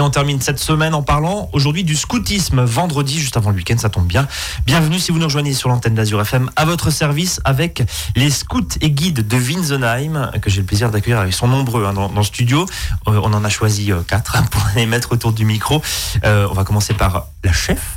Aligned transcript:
Et 0.00 0.02
on 0.02 0.08
termine 0.08 0.40
cette 0.40 0.58
semaine 0.58 0.94
en 0.94 1.02
parlant 1.02 1.50
aujourd'hui 1.52 1.84
du 1.84 1.94
scoutisme. 1.94 2.62
Vendredi, 2.64 3.20
juste 3.20 3.36
avant 3.36 3.50
le 3.50 3.56
week-end, 3.56 3.76
ça 3.76 3.90
tombe 3.90 4.06
bien. 4.06 4.26
Bienvenue 4.64 4.98
si 4.98 5.12
vous 5.12 5.18
nous 5.18 5.26
rejoignez 5.26 5.52
sur 5.52 5.68
l'antenne 5.68 5.94
d'Azur 5.94 6.22
FM 6.22 6.50
à 6.56 6.64
votre 6.64 6.88
service 6.88 7.38
avec 7.44 7.82
les 8.16 8.30
scouts 8.30 8.78
et 8.80 8.92
guides 8.92 9.28
de 9.28 9.36
Winsenheim, 9.36 10.30
que 10.40 10.48
j'ai 10.48 10.62
le 10.62 10.66
plaisir 10.66 10.90
d'accueillir. 10.90 11.26
Ils 11.26 11.34
sont 11.34 11.48
nombreux 11.48 11.84
hein, 11.84 11.92
dans, 11.92 12.08
dans, 12.08 12.20
le 12.20 12.24
studio. 12.24 12.64
Euh, 13.08 13.20
on 13.22 13.34
en 13.34 13.44
a 13.44 13.50
choisi 13.50 13.92
euh, 13.92 14.00
quatre 14.00 14.42
pour 14.50 14.62
les 14.74 14.86
mettre 14.86 15.12
autour 15.12 15.34
du 15.34 15.44
micro. 15.44 15.82
Euh, 16.24 16.48
on 16.50 16.54
va 16.54 16.64
commencer 16.64 16.94
par 16.94 17.26
la 17.44 17.52
chef, 17.52 17.96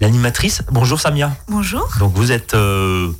l'animatrice. 0.00 0.62
Bonjour 0.72 1.00
Samia. 1.00 1.30
Bonjour. 1.46 1.88
Donc 2.00 2.12
vous 2.16 2.32
êtes 2.32 2.54
euh, 2.54 3.12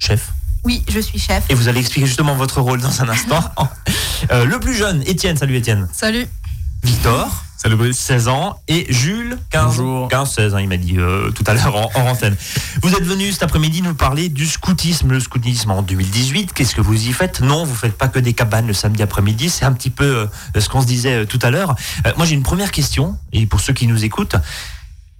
chef 0.00 0.32
Oui, 0.64 0.82
je 0.88 0.98
suis 0.98 1.20
chef. 1.20 1.44
et 1.48 1.54
vous 1.54 1.68
allez 1.68 1.78
expliquer 1.78 2.08
justement 2.08 2.34
votre 2.34 2.60
rôle 2.60 2.80
dans 2.80 3.02
un 3.02 3.08
instant. 3.08 3.38
Euh, 4.30 4.44
le 4.44 4.60
plus 4.60 4.74
jeune, 4.74 5.02
Étienne. 5.06 5.36
Salut 5.36 5.56
Étienne. 5.56 5.88
Salut. 5.92 6.28
Victor. 6.82 7.44
Salut 7.56 7.76
Brice. 7.76 7.98
16 7.98 8.28
ans 8.28 8.58
et 8.68 8.90
Jules 8.90 9.36
15 9.50 9.64
Bonjour. 9.66 10.08
15 10.08 10.30
16 10.32 10.54
hein, 10.54 10.60
il 10.60 10.68
m'a 10.68 10.78
dit 10.78 10.96
euh, 10.96 11.30
tout 11.30 11.44
à 11.46 11.52
l'heure 11.52 11.76
en, 11.76 11.90
en 11.94 12.06
antenne. 12.08 12.34
Vous 12.82 12.94
êtes 12.94 13.04
venu 13.04 13.30
cet 13.32 13.42
après-midi 13.42 13.82
nous 13.82 13.94
parler 13.94 14.30
du 14.30 14.46
scoutisme, 14.46 15.10
le 15.10 15.20
scoutisme 15.20 15.70
en 15.70 15.82
2018. 15.82 16.54
Qu'est-ce 16.54 16.74
que 16.74 16.80
vous 16.80 17.08
y 17.08 17.12
faites? 17.12 17.42
Non, 17.42 17.64
vous 17.64 17.74
faites 17.74 17.98
pas 17.98 18.08
que 18.08 18.18
des 18.18 18.32
cabanes 18.32 18.66
le 18.66 18.72
samedi 18.72 19.02
après-midi, 19.02 19.50
c'est 19.50 19.66
un 19.66 19.72
petit 19.72 19.90
peu 19.90 20.28
euh, 20.56 20.60
ce 20.60 20.70
qu'on 20.70 20.80
se 20.80 20.86
disait 20.86 21.22
euh, 21.22 21.26
tout 21.26 21.38
à 21.42 21.50
l'heure. 21.50 21.74
Moi 22.16 22.24
j'ai 22.24 22.34
une 22.34 22.42
première 22.42 22.70
question 22.70 23.18
et 23.32 23.44
pour 23.44 23.60
ceux 23.60 23.74
qui 23.74 23.86
nous 23.86 24.04
écoutent, 24.04 24.36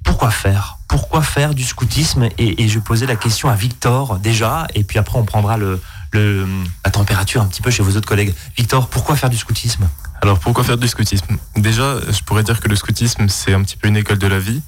pourquoi 0.02 0.30
faire? 0.30 0.78
Pourquoi 0.88 1.20
faire 1.20 1.54
du 1.54 1.62
scoutisme? 1.62 2.28
Et, 2.38 2.62
et 2.62 2.68
je 2.68 2.78
posais 2.78 3.06
la 3.06 3.16
question 3.16 3.50
à 3.50 3.54
Victor 3.54 4.18
déjà 4.18 4.66
et 4.74 4.82
puis 4.82 4.98
après 4.98 5.18
on 5.18 5.24
prendra 5.24 5.58
le, 5.58 5.78
le 6.12 6.46
la 6.84 6.90
température 6.90 7.40
un 7.42 7.46
petit 7.46 7.62
peu 7.62 7.70
chez 7.70 7.82
vos 7.82 7.96
autres 7.96 8.08
collègues. 8.08 8.34
Victor, 8.56 8.88
pourquoi 8.88 9.16
faire 9.16 9.30
du 9.30 9.36
scoutisme? 9.36 9.88
Alors 10.22 10.38
pourquoi 10.38 10.64
faire 10.64 10.76
du 10.76 10.88
scoutisme? 10.88 11.36
Déjà, 11.56 11.96
je 12.10 12.22
pourrais 12.22 12.42
dire 12.42 12.60
que 12.60 12.68
le 12.68 12.76
scoutisme, 12.76 13.28
c'est 13.28 13.54
un 13.54 13.62
petit 13.62 13.76
peu 13.76 13.88
une 13.88 13.96
école 13.96 14.18
de 14.18 14.26
la 14.26 14.38
vie. 14.38 14.60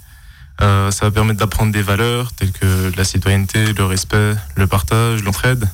Euh, 0.61 0.91
ça 0.91 1.07
va 1.07 1.11
permettre 1.11 1.39
d'apprendre 1.39 1.73
des 1.73 1.83
valeurs 1.83 2.33
telles 2.33 2.53
que 2.53 2.93
la 2.97 3.05
citoyenneté, 3.05 3.73
le 3.73 3.85
respect, 3.85 4.35
le 4.57 4.67
partage, 4.67 5.23
l'entraide. 5.23 5.69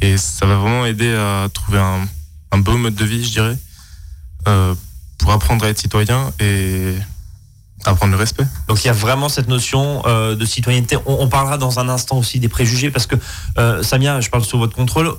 Et 0.00 0.16
ça 0.16 0.46
va 0.46 0.56
vraiment 0.56 0.86
aider 0.86 1.12
à 1.14 1.48
trouver 1.52 1.78
un, 1.78 2.06
un 2.52 2.58
beau 2.58 2.76
mode 2.76 2.94
de 2.94 3.04
vie, 3.04 3.24
je 3.24 3.30
dirais, 3.30 3.58
euh, 4.46 4.74
pour 5.18 5.32
apprendre 5.32 5.64
à 5.64 5.68
être 5.68 5.78
citoyen 5.78 6.32
et 6.38 6.94
apprendre 7.84 8.12
le 8.12 8.18
respect. 8.18 8.44
Donc 8.66 8.82
il 8.84 8.86
y 8.86 8.90
a 8.90 8.94
vraiment 8.94 9.28
cette 9.28 9.48
notion 9.48 10.02
euh, 10.06 10.34
de 10.34 10.44
citoyenneté. 10.44 10.96
On, 11.06 11.18
on 11.20 11.28
parlera 11.28 11.58
dans 11.58 11.78
un 11.78 11.88
instant 11.88 12.18
aussi 12.18 12.40
des 12.40 12.48
préjugés 12.48 12.90
parce 12.90 13.06
que 13.06 13.16
euh, 13.58 13.82
Samia, 13.82 14.20
je 14.20 14.30
parle 14.30 14.44
sous 14.44 14.58
votre 14.58 14.74
contrôle. 14.74 15.12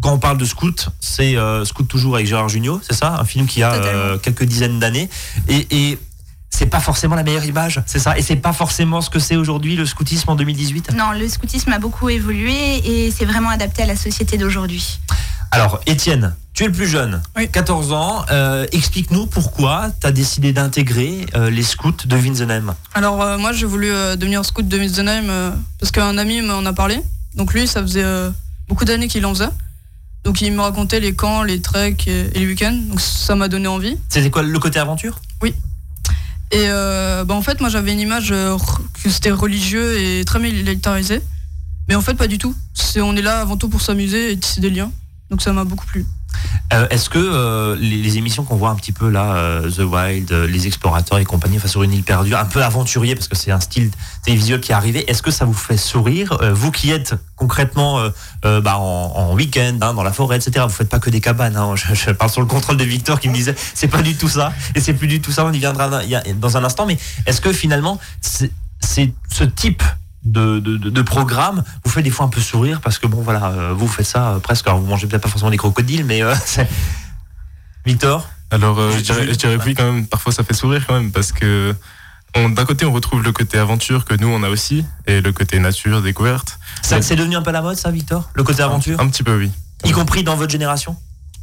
Quand 0.00 0.12
on 0.12 0.18
parle 0.18 0.38
de 0.38 0.46
scout, 0.46 0.88
c'est 0.98 1.36
euh, 1.36 1.64
Scout 1.66 1.86
toujours 1.86 2.14
avec 2.14 2.26
Gérard 2.26 2.48
Jugnot, 2.48 2.80
c'est 2.82 2.94
ça? 2.96 3.18
Un 3.20 3.24
film 3.24 3.46
qui 3.46 3.62
a 3.62 3.74
euh, 3.74 4.16
quelques 4.16 4.44
dizaines 4.44 4.80
d'années 4.80 5.10
et, 5.46 5.66
et 5.70 5.98
c'est 6.48 6.66
pas 6.66 6.80
forcément 6.80 7.14
la 7.16 7.22
meilleure 7.22 7.44
image, 7.44 7.82
c'est 7.86 7.98
ça? 7.98 8.18
Et 8.18 8.22
c'est 8.22 8.36
pas 8.36 8.54
forcément 8.54 9.02
ce 9.02 9.10
que 9.10 9.18
c'est 9.18 9.36
aujourd'hui 9.36 9.76
le 9.76 9.84
scoutisme 9.84 10.30
en 10.30 10.36
2018. 10.36 10.92
Non, 10.94 11.12
le 11.12 11.28
scoutisme 11.28 11.70
a 11.72 11.78
beaucoup 11.78 12.08
évolué 12.08 12.78
et 12.84 13.10
c'est 13.10 13.26
vraiment 13.26 13.50
adapté 13.50 13.82
à 13.82 13.86
la 13.86 13.96
société 13.96 14.38
d'aujourd'hui. 14.38 14.98
Alors 15.52 15.80
Étienne, 15.86 16.34
tu 16.54 16.64
es 16.64 16.66
le 16.66 16.72
plus 16.72 16.86
jeune, 16.86 17.20
Oui. 17.36 17.48
14 17.50 17.92
ans. 17.92 18.24
Euh, 18.30 18.66
Explique-nous 18.72 19.26
pourquoi 19.26 19.90
tu 20.00 20.06
as 20.06 20.12
décidé 20.12 20.52
d'intégrer 20.52 21.26
euh, 21.34 21.50
les 21.50 21.62
scouts 21.62 21.92
de 22.06 22.16
Winsenheim. 22.16 22.74
Alors 22.94 23.20
euh, 23.22 23.38
moi 23.38 23.52
j'ai 23.52 23.66
voulu 23.66 23.88
devenir 23.88 24.44
scout 24.44 24.66
de 24.66 24.78
Mitzenheim 24.78 25.28
euh, 25.28 25.50
parce 25.78 25.90
qu'un 25.90 26.16
ami 26.18 26.40
m'en 26.42 26.64
a 26.66 26.72
parlé. 26.72 27.00
Donc 27.34 27.52
lui 27.54 27.66
ça 27.66 27.82
faisait 27.82 28.04
beaucoup 28.68 28.84
d'années 28.84 29.08
qu'il 29.08 29.24
en 29.26 29.34
faisait. 29.34 29.48
Donc 30.24 30.40
il 30.40 30.52
me 30.52 30.60
racontait 30.60 31.00
les 31.00 31.14
camps, 31.14 31.42
les 31.42 31.60
treks 31.60 32.06
et, 32.06 32.30
et 32.34 32.38
les 32.40 32.46
week-ends. 32.46 32.78
Donc 32.88 33.00
ça 33.00 33.34
m'a 33.34 33.48
donné 33.48 33.68
envie. 33.68 33.96
C'était 34.08 34.30
quoi 34.30 34.42
le 34.42 34.58
côté 34.58 34.78
aventure? 34.78 35.18
Et 36.52 36.64
euh, 36.66 37.24
bah, 37.24 37.34
en 37.34 37.42
fait 37.42 37.60
moi 37.60 37.70
j'avais 37.70 37.92
une 37.92 38.00
image 38.00 38.30
que 38.30 39.08
c'était 39.08 39.30
religieux 39.30 40.00
et 40.00 40.24
très 40.24 40.40
militarisé. 40.40 41.20
Mais 41.88 41.94
en 41.94 42.00
fait 42.00 42.14
pas 42.14 42.26
du 42.26 42.38
tout. 42.38 42.54
On 42.96 43.16
est 43.16 43.22
là 43.22 43.40
avant 43.40 43.56
tout 43.56 43.68
pour 43.68 43.80
s'amuser 43.80 44.32
et 44.32 44.36
tisser 44.36 44.60
des 44.60 44.70
liens. 44.70 44.90
Donc 45.30 45.42
ça 45.42 45.52
m'a 45.52 45.64
beaucoup 45.64 45.86
plu. 45.86 46.04
Euh, 46.72 46.86
Est-ce 46.90 47.08
que 47.10 47.18
euh, 47.18 47.76
les, 47.78 47.96
les 48.02 48.18
émissions 48.18 48.44
qu'on 48.44 48.56
voit 48.56 48.70
un 48.70 48.74
petit 48.74 48.92
peu 48.92 49.08
là, 49.08 49.34
euh, 49.34 49.70
The 49.70 49.80
Wild, 49.80 50.32
euh, 50.32 50.46
Les 50.46 50.66
Explorateurs 50.66 51.18
et 51.18 51.24
compagnie, 51.24 51.56
enfin 51.56 51.68
sur 51.68 51.82
une 51.82 51.92
île 51.92 52.02
perdue, 52.02 52.34
un 52.34 52.44
peu 52.44 52.62
aventurier 52.64 53.14
parce 53.14 53.28
que 53.28 53.36
c'est 53.36 53.50
un 53.50 53.60
style 53.60 53.90
télévisuel 54.24 54.60
qui 54.60 54.72
est 54.72 54.74
arrivé, 54.74 55.08
est-ce 55.10 55.22
que 55.22 55.30
ça 55.30 55.44
vous 55.44 55.52
fait 55.54 55.76
sourire 55.76 56.38
Euh, 56.42 56.52
Vous 56.52 56.70
qui 56.72 56.90
êtes 56.90 57.14
concrètement 57.36 58.00
euh, 58.44 58.60
bah, 58.60 58.78
en, 58.78 59.12
en 59.16 59.34
week-end, 59.34 59.78
hein, 59.82 59.94
dans 59.94 60.02
la 60.02 60.12
forêt, 60.12 60.36
etc. 60.36 60.64
Vous 60.68 60.74
faites 60.74 60.88
pas 60.88 60.98
que 61.00 61.10
des 61.10 61.20
cabanes. 61.20 61.56
hein. 61.56 61.74
Je, 61.76 61.94
je 61.94 62.10
parle 62.10 62.30
sur 62.30 62.40
le 62.40 62.46
contrôle 62.46 62.76
de 62.76 62.84
Victor 62.84 63.20
qui 63.20 63.28
me 63.28 63.34
disait 63.34 63.54
c'est 63.74 63.88
pas 63.88 64.02
du 64.02 64.16
tout 64.16 64.28
ça 64.28 64.52
et 64.74 64.80
c'est 64.80 64.94
plus 64.94 65.08
du 65.08 65.20
tout 65.20 65.32
ça. 65.32 65.44
On 65.44 65.52
y 65.52 65.58
viendra 65.58 65.88
dans- 65.88 66.56
un 66.56 66.64
instant. 66.64 66.86
Mais 66.86 66.98
est-ce 67.26 67.40
que 67.40 67.52
finalement 67.52 68.00
c'est 68.20 68.50
ce 68.82 69.44
type 69.44 69.82
de, 70.24 70.58
de, 70.58 71.02
programme. 71.02 71.62
Vous 71.84 71.90
fait 71.90 72.02
des 72.02 72.10
fois 72.10 72.26
un 72.26 72.28
peu 72.28 72.40
sourire 72.40 72.80
parce 72.80 72.98
que 72.98 73.06
bon 73.06 73.22
voilà 73.22 73.46
euh, 73.46 73.72
vous 73.74 73.88
faites 73.88 74.06
ça 74.06 74.30
euh, 74.32 74.38
presque. 74.38 74.66
Alors 74.66 74.80
vous 74.80 74.86
mangez 74.86 75.06
peut-être 75.06 75.22
pas 75.22 75.28
forcément 75.28 75.50
des 75.50 75.56
crocodiles 75.56 76.04
mais 76.04 76.22
euh, 76.22 76.34
Victor 77.86 78.28
Alors 78.50 78.78
euh, 78.78 78.92
je 78.96 79.00
dirais, 79.00 79.26
je 79.28 79.34
dirais 79.34 79.56
que 79.58 79.64
oui 79.64 79.74
quand 79.74 79.90
même, 79.90 80.06
parfois 80.06 80.32
ça 80.32 80.44
fait 80.44 80.54
sourire 80.54 80.86
quand 80.86 80.94
même 80.94 81.10
parce 81.10 81.32
que 81.32 81.74
d'un 82.34 82.64
côté 82.64 82.84
on 82.84 82.92
retrouve 82.92 83.22
le 83.22 83.32
côté 83.32 83.58
aventure 83.58 84.04
que 84.04 84.14
nous 84.14 84.28
on 84.28 84.42
a 84.42 84.50
aussi 84.50 84.84
et 85.06 85.20
le 85.20 85.32
côté 85.32 85.58
nature, 85.58 86.02
découverte. 86.02 86.58
ça 86.82 87.00
c'est 87.02 87.16
devenu 87.16 87.36
un 87.36 87.42
peu 87.42 87.50
la 87.50 87.62
mode 87.62 87.76
ça 87.76 87.90
Victor? 87.90 88.28
Le 88.34 88.44
côté 88.44 88.62
aventure? 88.62 89.00
Un 89.00 89.08
petit 89.08 89.22
peu 89.22 89.36
oui. 89.36 89.50
y 89.84 89.92
compris 89.92 90.22
dans 90.22 90.36
votre 90.36 90.52
génération? 90.52 90.96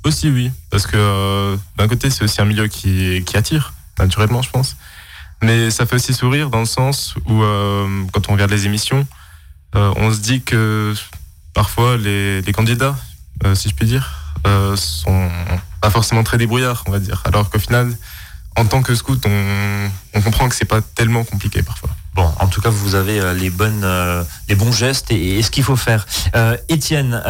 Aussi 0.04 0.30
oui, 0.30 0.52
parce 0.70 0.86
que 0.88 0.96
euh, 0.96 1.58
d'un 1.78 1.88
côté 1.88 2.10
c'est 2.10 2.24
aussi 2.24 2.40
un 2.40 2.46
milieu 2.46 2.68
qui, 2.68 3.24
qui 3.26 3.36
attire, 3.36 3.74
naturellement 4.00 4.42
je 4.42 4.52
pense. 4.52 4.78
Mais 5.42 5.70
ça 5.70 5.86
fait 5.86 5.96
aussi 5.96 6.14
sourire 6.14 6.50
dans 6.50 6.60
le 6.60 6.66
sens 6.66 7.16
où 7.28 7.44
euh, 7.44 8.04
quand 8.12 8.30
on 8.30 8.34
regarde 8.34 8.52
les 8.52 8.66
émissions, 8.66 9.06
euh, 9.76 9.94
on 9.98 10.12
se 10.12 10.20
dit 10.20 10.42
que 10.42 10.94
parfois 11.54 11.98
les, 11.98 12.42
candidats, 12.54 12.96
euh, 13.46 13.54
si 13.54 13.70
je 13.70 13.76
puis 13.76 13.86
dire, 13.86 14.34
sont 14.76 15.30
pas 15.82 15.90
forcément 15.90 16.24
très 16.24 16.38
débrouillards, 16.38 16.84
on 16.88 16.92
va 16.92 17.00
dire. 17.00 17.22
Alors 17.26 17.50
qu'au 17.50 17.60
final, 17.60 17.94
en 18.56 18.66
tant 18.66 18.82
que 18.82 18.96
scout, 18.96 19.24
on, 19.26 20.22
comprend 20.22 20.50
que 20.50 20.56
c'est 20.56 20.66
pas 20.66 20.82
tellement 20.82 21.24
compliqué 21.24 21.62
parfois. 21.62 21.90
Bon, 22.16 22.32
en 22.40 22.48
tout 22.48 22.62
cas, 22.62 22.70
vous 22.70 22.96
avez 22.96 23.34
les 23.36 23.52
bonnes, 23.52 23.86
les 24.50 24.56
bons 24.56 24.72
gestes 24.72 25.12
et, 25.12 25.38
et 25.38 25.44
ce 25.44 25.52
qu'il 25.52 25.64
faut 25.64 25.76
faire. 25.76 26.08
Étienne, 26.68 27.22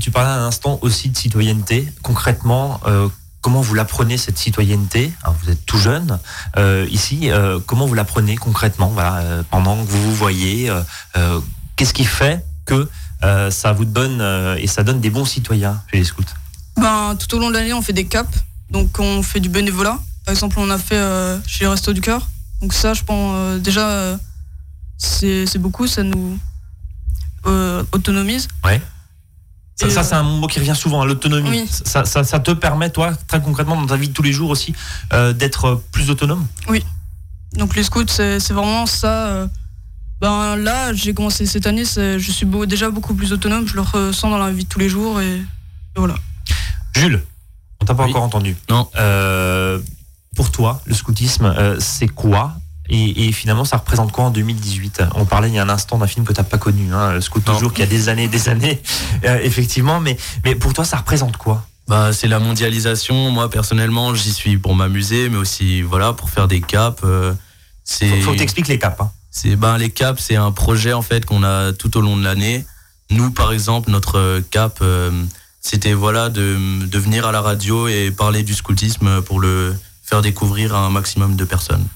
tu 0.00 0.10
parlais 0.10 0.30
un 0.30 0.46
instant 0.46 0.78
aussi 0.82 1.08
de 1.08 1.16
citoyenneté. 1.16 1.88
Concrètement, 2.02 2.80
comment 3.44 3.60
vous 3.60 3.74
l'apprenez 3.74 4.16
cette 4.16 4.38
citoyenneté? 4.38 5.12
Alors, 5.22 5.36
Vous 5.42 5.50
êtes 5.50 5.66
tout 5.66 5.76
jeune 5.76 6.18
euh, 6.56 6.86
ici. 6.90 7.30
euh, 7.30 7.60
comment 7.66 7.84
vous 7.84 7.92
l'apprenez 7.92 8.36
concrètement? 8.36 8.86
Voilà, 8.88 9.18
euh, 9.18 9.42
pendant 9.50 9.76
que 9.84 9.90
vous 9.90 10.02
vous 10.02 10.14
voyez, 10.14 10.72
qu'est-ce 11.76 11.92
qui 11.92 12.06
fait 12.06 12.42
que 12.64 12.88
ça 13.50 13.72
vous 13.74 13.84
donne 13.84 14.22
et 14.58 14.66
ça 14.66 14.82
donne 14.82 15.00
des 15.00 15.10
bons 15.10 15.26
citoyens 15.26 15.82
chez 15.90 15.98
les 15.98 16.04
scouts? 16.04 16.24
Ben, 16.78 17.16
tout 17.16 17.36
au 17.36 17.38
long 17.38 17.50
de 17.50 17.54
l'année, 17.54 17.74
on 17.74 17.82
fait 17.82 17.92
des 17.92 18.06
caps. 18.06 18.34
Donc, 18.70 18.98
on 18.98 19.22
fait 19.22 19.40
du 19.40 19.50
bénévolat. 19.50 19.98
Par 20.24 20.32
exemple, 20.32 20.56
on 20.58 20.70
a 20.70 20.78
fait 20.78 21.02
chez 21.46 21.64
les 21.64 21.68
Restos 21.68 21.92
du 21.92 22.00
Cœur. 22.00 22.26
Donc, 22.62 22.72
ça, 22.72 22.94
je 22.94 23.02
pense, 23.02 23.60
déjà, 23.60 24.18
c'est 24.96 25.58
beaucoup. 25.58 25.86
Ça 25.86 26.02
nous 26.02 26.38
autonomise. 27.92 28.48
Ça, 29.76 29.90
ça, 29.90 30.00
euh, 30.00 30.02
c'est 30.04 30.14
un 30.14 30.22
mot 30.22 30.46
qui 30.46 30.60
revient 30.60 30.76
souvent, 30.76 31.02
hein, 31.02 31.06
l'autonomie. 31.06 31.50
Oui. 31.50 31.68
Ça, 31.68 32.04
ça, 32.04 32.22
ça 32.24 32.38
te 32.40 32.52
permet, 32.52 32.90
toi, 32.90 33.12
très 33.26 33.40
concrètement, 33.42 33.74
dans 33.80 33.86
ta 33.86 33.96
vie 33.96 34.08
de 34.08 34.12
tous 34.12 34.22
les 34.22 34.32
jours 34.32 34.50
aussi, 34.50 34.72
euh, 35.12 35.32
d'être 35.32 35.82
plus 35.92 36.10
autonome? 36.10 36.46
Donc, 37.56 37.76
les 37.76 37.82
scouts, 37.84 38.06
c'est 38.08 38.52
vraiment 38.52 38.86
ça. 38.86 39.26
euh. 39.28 39.46
Ben, 40.20 40.56
là, 40.56 40.92
j'ai 40.92 41.12
commencé 41.14 41.46
cette 41.46 41.66
année. 41.66 41.84
Je 41.84 42.30
suis 42.30 42.46
beau- 42.46 42.66
déjà 42.66 42.90
beaucoup 42.90 43.14
plus 43.14 43.32
autonome. 43.32 43.66
Je 43.68 43.74
le 43.74 43.80
ressens 43.82 44.30
dans 44.30 44.38
la 44.38 44.50
vie 44.50 44.64
de 44.64 44.68
tous 44.68 44.78
les 44.80 44.88
jours. 44.88 45.20
Et, 45.20 45.36
et 45.36 45.42
voilà. 45.96 46.14
Jules, 46.96 47.22
on 47.80 47.84
t'a 47.84 47.94
pas 47.94 48.04
Oui. 48.04 48.10
encore 48.10 48.22
entendu. 48.22 48.56
Non. 48.70 48.88
Euh, 48.96 49.78
pour 50.34 50.50
toi, 50.50 50.80
le 50.86 50.94
scoutisme, 50.94 51.44
euh, 51.44 51.76
c'est 51.78 52.08
quoi? 52.08 52.54
Et, 52.90 53.26
et 53.28 53.32
finalement, 53.32 53.64
ça 53.64 53.78
représente 53.78 54.12
quoi 54.12 54.24
en 54.24 54.30
2018 54.30 55.02
On 55.14 55.24
parlait 55.24 55.48
il 55.48 55.54
y 55.54 55.58
a 55.58 55.62
un 55.62 55.68
instant 55.68 55.98
d'un 55.98 56.06
film 56.06 56.24
que 56.26 56.32
tu 56.32 56.40
n'as 56.40 56.44
pas 56.44 56.58
connu, 56.58 56.92
hein, 56.92 57.20
Scout 57.20 57.44
toujours, 57.44 57.72
qui 57.72 57.82
a 57.82 57.86
des 57.86 58.08
années, 58.08 58.28
des 58.28 58.48
années, 58.48 58.82
euh, 59.24 59.38
effectivement. 59.42 60.00
Mais, 60.00 60.16
mais 60.44 60.54
pour 60.54 60.72
toi, 60.74 60.84
ça 60.84 60.98
représente 60.98 61.36
quoi? 61.36 61.66
Bah, 61.88 62.12
c'est 62.12 62.28
la 62.28 62.38
mondialisation. 62.38 63.30
Moi, 63.30 63.48
personnellement, 63.50 64.14
j'y 64.14 64.32
suis 64.32 64.58
pour 64.58 64.74
m'amuser, 64.74 65.28
mais 65.28 65.36
aussi 65.36 65.82
voilà 65.82 66.12
pour 66.12 66.30
faire 66.30 66.48
des 66.48 66.60
caps. 66.60 67.00
euh, 67.04 67.32
c'est 67.84 68.08
Faut, 68.08 68.20
faut 68.26 68.32
que 68.32 68.38
t'expliques 68.38 68.68
les 68.68 68.78
caps. 68.78 69.00
hein. 69.00 69.10
c'est 69.30 69.56
ben 69.56 69.76
les 69.78 69.90
caps, 69.90 70.22
c'est 70.22 70.36
un 70.36 70.50
projet 70.52 70.92
en 70.94 71.02
fait 71.02 71.26
qu'on 71.26 71.42
a 71.42 71.72
tout 71.72 71.96
au 71.96 72.00
long 72.00 72.16
de 72.16 72.24
l'année. 72.24 72.64
Nous, 73.10 73.30
par 73.30 73.52
exemple, 73.52 73.90
notre 73.90 74.42
cap, 74.50 74.78
euh, 74.80 75.10
c'était 75.60 75.92
voilà 75.92 76.30
de, 76.30 76.58
de 76.86 76.98
venir 76.98 77.26
à 77.26 77.32
la 77.32 77.42
radio 77.42 77.86
et 77.88 78.10
parler 78.10 78.42
du 78.42 78.54
scoutisme 78.54 79.20
pour 79.22 79.40
le 79.40 79.74
faire 80.02 80.22
découvrir 80.22 80.74
à 80.74 80.78
un 80.86 80.90
maximum 80.90 81.36
de 81.36 81.44
personnes. 81.44 81.86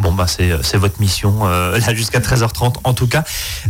Bon, 0.00 0.12
bah, 0.12 0.26
c'est 0.26 0.50
c'est 0.62 0.78
votre 0.78 1.00
mission, 1.00 1.46
euh, 1.46 1.78
là, 1.86 1.94
jusqu'à 1.94 2.20
13h30, 2.20 2.76
en 2.84 2.94
tout 2.94 3.06
cas. 3.06 3.24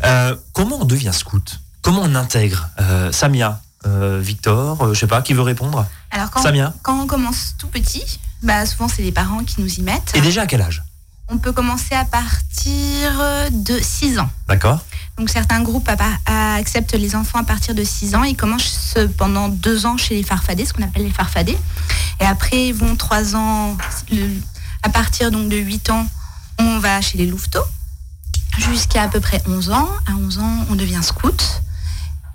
Euh, 0.05 0.35
comment 0.53 0.79
on 0.81 0.85
devient 0.85 1.13
scout? 1.13 1.61
Comment 1.83 2.03
on 2.05 2.15
intègre 2.15 2.69
Euh, 2.79 3.11
Samia, 3.13 3.61
euh, 3.87 4.21
Victor, 4.23 4.83
euh, 4.83 4.95
je 4.95 5.01
sais 5.01 5.07
pas, 5.07 5.23
qui 5.23 5.33
veut 5.35 5.43
répondre? 5.43 5.87
Alors 6.11 6.31
quand, 6.31 6.43
Samia 6.43 6.73
quand 6.83 7.01
on 7.01 7.07
commence 7.07 7.55
tout 7.59 7.69
petit, 7.69 8.21
Bah, 8.43 8.65
souvent, 8.67 8.89
c'est 8.89 9.03
les 9.03 9.13
parents 9.13 9.45
qui 9.45 9.61
nous 9.61 9.75
y 9.75 9.83
mettent. 9.83 10.13
Et 10.15 10.21
déjà 10.21 10.43
à 10.43 10.47
quel 10.47 10.63
âge? 10.63 10.83
On 11.29 11.39
peut 11.39 11.53
commencer 11.53 11.95
à 11.95 12.05
partir 12.05 13.51
de 13.53 13.79
6 13.81 14.19
ans. 14.19 14.29
D'accord 14.49 14.81
Donc 15.17 15.31
certains 15.31 15.63
groupes 15.63 15.89
acceptent 16.27 16.95
les 16.95 17.15
enfants 17.15 17.39
à 17.39 17.45
partir 17.45 17.75
de 17.75 17.85
6 17.85 18.15
ans. 18.17 18.25
Ils 18.25 18.37
commencent 18.37 18.97
pendant 19.17 19.49
2 19.49 19.87
ans 19.87 19.97
chez 19.97 20.17
les 20.17 20.23
farfadets, 20.25 20.65
ce 20.65 20.73
qu'on 20.73 20.83
appelle 20.83 21.05
les 21.05 21.11
farfadets. 21.13 21.59
Et 22.21 22.25
après, 22.25 22.69
ils 22.69 22.75
vont 22.75 22.97
3 22.97 23.37
ans, 23.37 23.77
à 24.83 24.89
partir 24.89 25.31
donc 25.31 25.49
de 25.49 25.57
8 25.57 25.91
ans, 25.91 26.07
on 26.67 26.79
va 26.79 27.01
chez 27.01 27.19
les 27.19 27.27
louveteaux. 27.27 27.65
Jusqu'à 28.59 29.03
à 29.03 29.09
peu 29.09 29.21
près 29.21 29.43
11 29.47 29.71
ans. 29.71 29.89
À 30.07 30.13
11 30.13 30.39
ans, 30.39 30.67
on 30.71 30.75
devient 30.75 31.01
scout. 31.03 31.63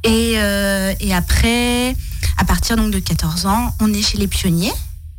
Et, 0.03 0.33
euh, 0.37 0.93
et 0.99 1.13
après, 1.13 1.95
à 2.37 2.45
partir 2.45 2.77
donc 2.77 2.91
de 2.91 2.99
14 2.99 3.45
ans, 3.45 3.75
on 3.79 3.93
est 3.93 4.01
chez 4.01 4.17
les 4.17 4.27
pionniers. 4.27 4.73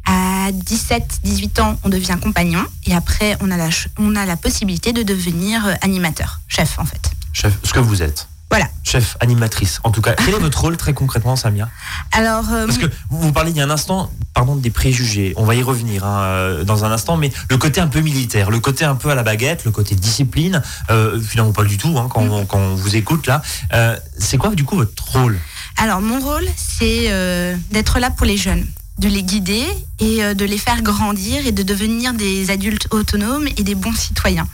À 0.07 0.51
17-18 0.53 1.61
ans, 1.61 1.79
on 1.83 1.89
devient 1.89 2.17
compagnon. 2.23 2.65
Et 2.87 2.95
après, 2.95 3.37
on 3.41 3.51
a 3.51 3.57
la, 3.57 3.69
on 3.99 4.15
a 4.15 4.25
la 4.25 4.37
possibilité 4.37 4.93
de 4.93 5.03
devenir 5.03 5.67
euh, 5.67 5.75
animateur, 5.83 6.41
chef 6.47 6.79
en 6.79 6.85
fait. 6.85 7.11
Chef, 7.33 7.59
ce 7.65 7.73
que 7.73 7.81
vous 7.81 8.03
êtes. 8.03 8.29
Voilà. 8.49 8.69
Chef, 8.85 9.17
animatrice. 9.19 9.81
En 9.83 9.91
tout 9.91 10.01
cas, 10.01 10.15
quel 10.15 10.35
est 10.35 10.39
votre 10.39 10.61
rôle 10.61 10.77
très 10.77 10.95
concrètement, 10.95 11.35
Samia? 11.35 11.69
Alors, 12.13 12.49
euh, 12.53 12.67
Parce 12.67 12.79
que 12.79 12.87
vous 13.11 13.21
vous 13.21 13.33
parlez 13.33 13.51
il 13.51 13.57
y 13.57 13.61
a 13.61 13.65
un 13.65 13.71
instant, 13.71 14.11
pardon, 14.37 14.55
des 14.55 14.69
préjugés. 14.71 15.33
On 15.37 15.45
va 15.45 15.55
y 15.55 15.63
revenir 15.63 16.05
hein, 16.05 16.21
euh, 16.25 16.65
dans 16.65 16.85
un 16.85 16.93
instant, 16.93 17.17
mais 17.17 17.33
le 17.49 17.57
côté 17.57 17.81
un 17.81 17.87
peu 17.87 18.01
militaire, 18.01 18.51
le 18.51 18.61
côté 18.61 18.85
un 18.85 18.95
peu 18.95 19.09
à 19.09 19.15
la 19.15 19.23
baguette, 19.23 19.65
le 19.65 19.71
côté 19.71 19.95
discipline, 19.95 20.63
euh, 20.91 21.19
finalement 21.19 21.53
pas 21.53 21.65
du 21.65 21.79
tout 21.79 21.97
hein, 21.97 22.07
quand, 22.13 22.21
on, 22.21 22.45
quand 22.45 22.59
on 22.59 22.75
vous 22.75 22.97
écoute 22.97 23.27
là. 23.27 23.41
Euh, 23.73 23.97
c'est 24.19 24.37
quoi 24.37 24.55
du 24.55 24.63
coup 24.63 24.77
votre 24.77 25.11
rôle? 25.11 25.39
Alors, 25.79 26.03
mon 26.03 26.21
rôle, 26.21 26.45
c'est 26.59 27.07
euh, 27.09 27.57
d'être 27.71 27.99
là 27.99 28.11
pour 28.11 28.27
les 28.27 28.37
jeunes, 28.37 28.67
de 28.99 29.09
les 29.09 29.23
guider 29.23 29.65
et 30.01 30.35
de 30.35 30.45
les 30.45 30.59
faire 30.59 30.83
grandir 30.83 31.47
et 31.47 31.53
de 31.53 31.63
devenir 31.63 32.13
des 32.13 32.51
adultes 32.51 32.89
autonomes 32.91 33.49
et 33.57 33.63
des 33.63 33.75
bons 33.75 33.95
citoyens. 33.95 34.47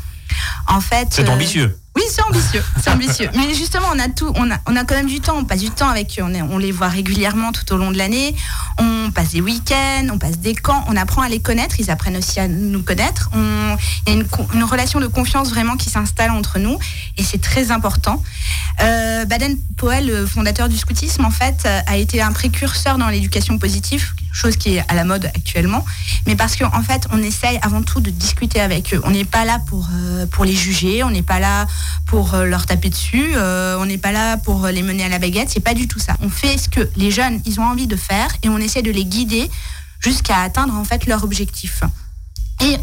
En 0.69 0.81
fait, 0.81 1.09
C'est 1.11 1.29
ambitieux. 1.29 1.77
Oui, 1.95 2.03
c'est 2.11 2.23
ambitieux, 2.23 2.63
c'est 2.83 2.91
ambitieux. 2.91 3.29
Mais 3.35 3.53
justement, 3.55 3.87
on 3.95 3.99
a 3.99 4.09
tout, 4.09 4.33
on 4.37 4.51
a, 4.51 4.57
on 4.67 4.77
a 4.77 4.85
quand 4.85 4.95
même 4.95 5.07
du 5.09 5.21
temps. 5.21 5.37
On 5.37 5.45
passe 5.45 5.61
du 5.61 5.71
temps 5.71 5.89
avec 5.91 6.19
eux. 6.19 6.23
On, 6.25 6.33
est- 6.33 6.41
on 6.43 6.57
les 6.57 6.73
voit 6.73 6.89
régulièrement 6.89 7.53
tout 7.53 7.71
au 7.73 7.77
long 7.77 7.91
de 7.91 7.99
l'année. 7.99 8.35
On 8.79 9.11
passe 9.11 9.31
des 9.33 9.43
week-ends, 9.43 10.07
on 10.11 10.17
passe 10.19 10.39
des 10.39 10.55
camps. 10.55 10.85
On 10.89 10.97
apprend 10.97 11.21
à 11.21 11.29
les 11.29 11.41
connaître. 11.41 11.77
Ils 11.81 11.91
apprennent 11.91 12.17
aussi 12.17 12.41
à 12.41 12.49
nous 12.49 12.83
connaître. 12.83 13.29
On- 13.35 13.77
Il 14.07 14.15
y 14.15 14.17
a 14.17 14.21
une, 14.21 14.27
une 14.55 14.65
relation 14.65 15.01
de 15.01 15.07
confiance 15.07 15.51
vraiment 15.51 15.77
qui 15.77 15.91
s'installe 15.91 16.31
entre 16.31 16.59
nous, 16.59 16.79
et 17.19 17.23
c'est 17.23 17.41
très 17.41 17.71
important. 17.71 18.23
Euh, 18.81 19.25
Baden 19.27 19.57
Powell, 19.77 20.27
fondateur 20.27 20.69
du 20.71 20.79
scoutisme, 20.79 21.25
en 21.27 21.31
fait, 21.31 21.67
a 21.87 21.97
été 21.99 22.23
un 22.23 22.33
précurseur 22.33 22.97
dans 22.99 23.09
l'éducation 23.09 23.59
positive, 23.59 24.13
chose 24.33 24.57
qui 24.57 24.77
est 24.77 24.85
à 24.89 24.95
la 24.95 25.05
mode 25.05 25.27
actuellement. 25.27 25.85
Mais 26.27 26.37
parce 26.37 26.57
qu'en 26.57 26.75
en 26.75 26.83
fait, 26.83 27.07
on 27.13 27.19
essaye 27.23 27.59
avant 27.63 27.83
tout 27.83 28.01
de 28.01 28.11
discuter 28.11 28.61
avec 28.61 28.95
eux. 28.95 29.01
On 29.05 29.11
n'est 29.11 29.25
pas 29.27 29.45
là 29.45 29.59
pour, 29.69 29.89
euh, 29.95 30.27
pour 30.27 30.45
les 30.47 30.55
juger, 30.57 31.05
on 31.05 31.11
n'est 31.11 31.23
pas 31.23 31.39
là 31.39 31.67
pour 32.07 32.35
euh, 32.35 32.45
leur 32.45 32.67
taper 32.67 32.91
dessus, 32.91 33.33
euh, 33.35 33.77
on 33.79 33.87
n'est 33.87 33.99
pas 33.99 34.13
là 34.13 34.37
pour 34.37 34.67
les 34.67 34.83
mener 34.83 35.05
à 35.05 35.09
la 35.09 35.19
baguette, 35.19 35.51
c'est 35.51 35.61
pas 35.61 35.75
du 35.75 35.89
tout 35.89 35.99
ça. 35.99 36.15
On 36.21 36.29
fait 36.29 36.59
ce 36.59 36.69
que 36.69 36.89
les 36.97 37.11
jeunes, 37.11 37.41
ils 37.47 37.61
ont 37.61 37.65
envie 37.65 37.87
de 37.87 37.97
faire 37.97 38.29
et 38.43 38.49
on 38.49 38.59
essaie 38.59 38.83
de 38.83 38.91
les 38.91 39.05
guider 39.05 39.51
jusqu'à 40.01 40.39
atteindre 40.39 40.75
en 40.75 40.85
fait 40.85 41.07
leur 41.07 41.25
objectif. 41.25 41.83
Et 42.61 42.77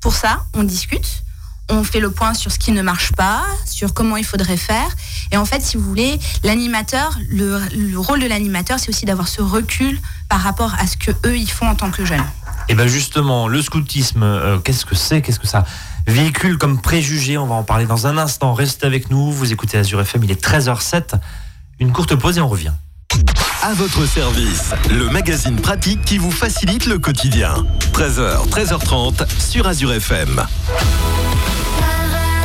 pour 0.00 0.14
ça, 0.14 0.44
on 0.54 0.62
discute, 0.62 1.22
on 1.68 1.84
fait 1.84 2.00
le 2.00 2.10
point 2.10 2.34
sur 2.34 2.50
ce 2.50 2.58
qui 2.58 2.72
ne 2.72 2.82
marche 2.82 3.12
pas, 3.12 3.44
sur 3.64 3.94
comment 3.94 4.16
il 4.16 4.24
faudrait 4.24 4.56
faire. 4.56 4.88
Et 5.30 5.36
en 5.36 5.44
fait, 5.44 5.62
si 5.62 5.76
vous 5.76 5.84
voulez, 5.84 6.18
l'animateur, 6.42 7.16
le, 7.28 7.60
le 7.76 7.98
rôle 7.98 8.20
de 8.20 8.26
l'animateur, 8.26 8.78
c'est 8.78 8.88
aussi 8.88 9.04
d'avoir 9.04 9.28
ce 9.28 9.42
recul 9.42 10.00
par 10.28 10.40
rapport 10.40 10.74
à 10.78 10.86
ce 10.86 10.96
que 10.96 11.10
eux 11.26 11.36
ils 11.36 11.50
font 11.50 11.68
en 11.68 11.74
tant 11.74 11.90
que 11.90 12.04
jeunes. 12.04 12.24
Et 12.68 12.74
bien 12.74 12.86
justement, 12.86 13.48
le 13.48 13.62
scoutisme, 13.62 14.22
euh, 14.22 14.58
qu'est-ce 14.58 14.84
que 14.84 14.94
c'est? 14.94 15.22
Qu'est-ce 15.22 15.40
que 15.40 15.46
ça 15.48 15.64
véhicule 16.10 16.58
comme 16.58 16.80
préjugé 16.80 17.38
On 17.38 17.46
va 17.46 17.54
en 17.54 17.62
parler 17.62 17.86
dans 17.86 18.06
un 18.06 18.18
instant. 18.18 18.52
Restez 18.52 18.86
avec 18.86 19.10
nous. 19.10 19.32
Vous 19.32 19.52
écoutez 19.52 19.78
Azure 19.78 20.00
FM, 20.00 20.24
il 20.24 20.30
est 20.30 20.44
13h07. 20.44 21.14
Une 21.78 21.92
courte 21.92 22.14
pause 22.16 22.38
et 22.38 22.40
on 22.40 22.48
revient. 22.48 22.72
À 23.62 23.74
votre 23.74 24.06
service, 24.06 24.70
le 24.90 25.08
magazine 25.10 25.56
pratique 25.56 26.02
qui 26.02 26.18
vous 26.18 26.30
facilite 26.30 26.86
le 26.86 26.98
quotidien. 26.98 27.54
13h, 27.92 28.48
13h30 28.48 29.26
sur 29.38 29.66
Azure 29.66 29.92
FM. 29.92 30.36
La 30.36 30.46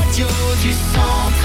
radio 0.01 0.27
du 0.62 0.71
centre 0.71 1.44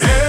Hey, 0.00 0.27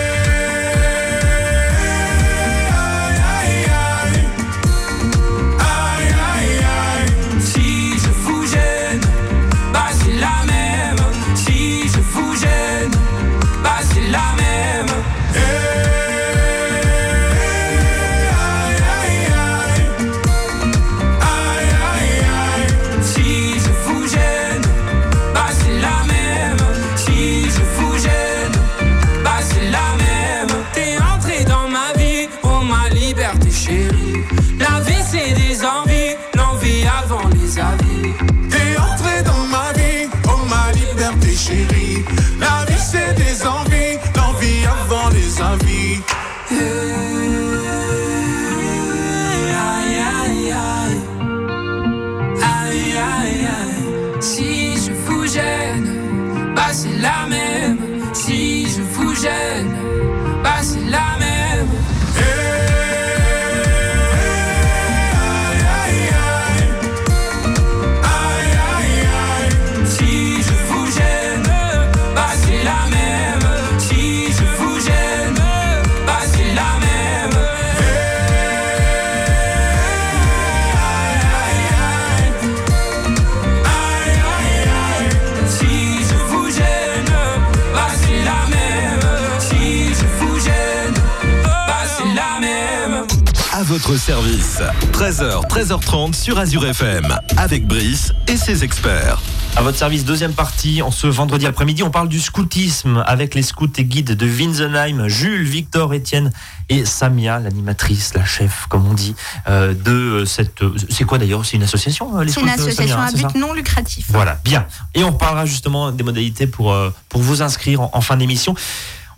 votre 93.80 93.98
service. 93.98 94.60
13h, 94.92 95.48
13h30 95.48 96.14
sur 96.14 96.38
Azure 96.38 96.66
FM, 96.66 97.18
avec 97.38 97.66
Brice 97.66 98.14
et 98.28 98.36
ses 98.36 98.64
experts. 98.64 99.22
À 99.56 99.62
votre 99.62 99.78
service, 99.78 100.04
deuxième 100.04 100.34
partie, 100.34 100.82
en 100.82 100.92
ce 100.92 101.08
vendredi 101.08 101.46
après-midi, 101.46 101.84
on 101.84 101.90
parle 101.90 102.10
du 102.10 102.20
scoutisme 102.20 103.04
avec 103.06 103.36
les 103.36 103.42
scouts 103.42 103.72
et 103.78 103.86
guides 103.86 104.16
de 104.16 104.26
Winsenheim, 104.26 105.08
Jules, 105.08 105.48
Victor, 105.48 105.94
Étienne 105.94 106.32
et 106.68 106.84
Samia, 106.84 107.40
l'animatrice, 107.40 108.14
la 108.16 108.26
chef, 108.26 108.66
comme 108.68 108.86
on 108.86 108.94
dit, 108.94 109.16
euh, 109.48 109.74
de 109.74 110.26
cette... 110.26 110.62
C'est 110.90 111.06
quoi 111.06 111.18
d'ailleurs 111.18 111.46
C'est 111.46 111.56
une 111.56 111.64
association 111.64 112.18
euh, 112.18 112.24
les 112.24 112.32
C'est 112.32 112.42
une 112.42 112.50
scouts, 112.50 112.60
euh, 112.60 112.68
association 112.68 112.98
Samia, 112.98 113.26
à 113.26 113.30
but 113.30 113.40
non 113.40 113.54
lucratif. 113.54 114.08
Voilà, 114.10 114.40
bien. 114.44 114.68
Et 114.94 115.04
on 115.04 115.14
parlera 115.14 115.46
justement 115.46 115.92
des 115.92 116.04
modalités 116.04 116.48
pour, 116.48 116.74
euh, 116.74 116.94
pour 117.08 117.22
vous 117.22 117.42
inscrire 117.42 117.82
en, 117.82 117.92
en 117.94 118.02
fin 118.02 118.18
d'émission. 118.18 118.56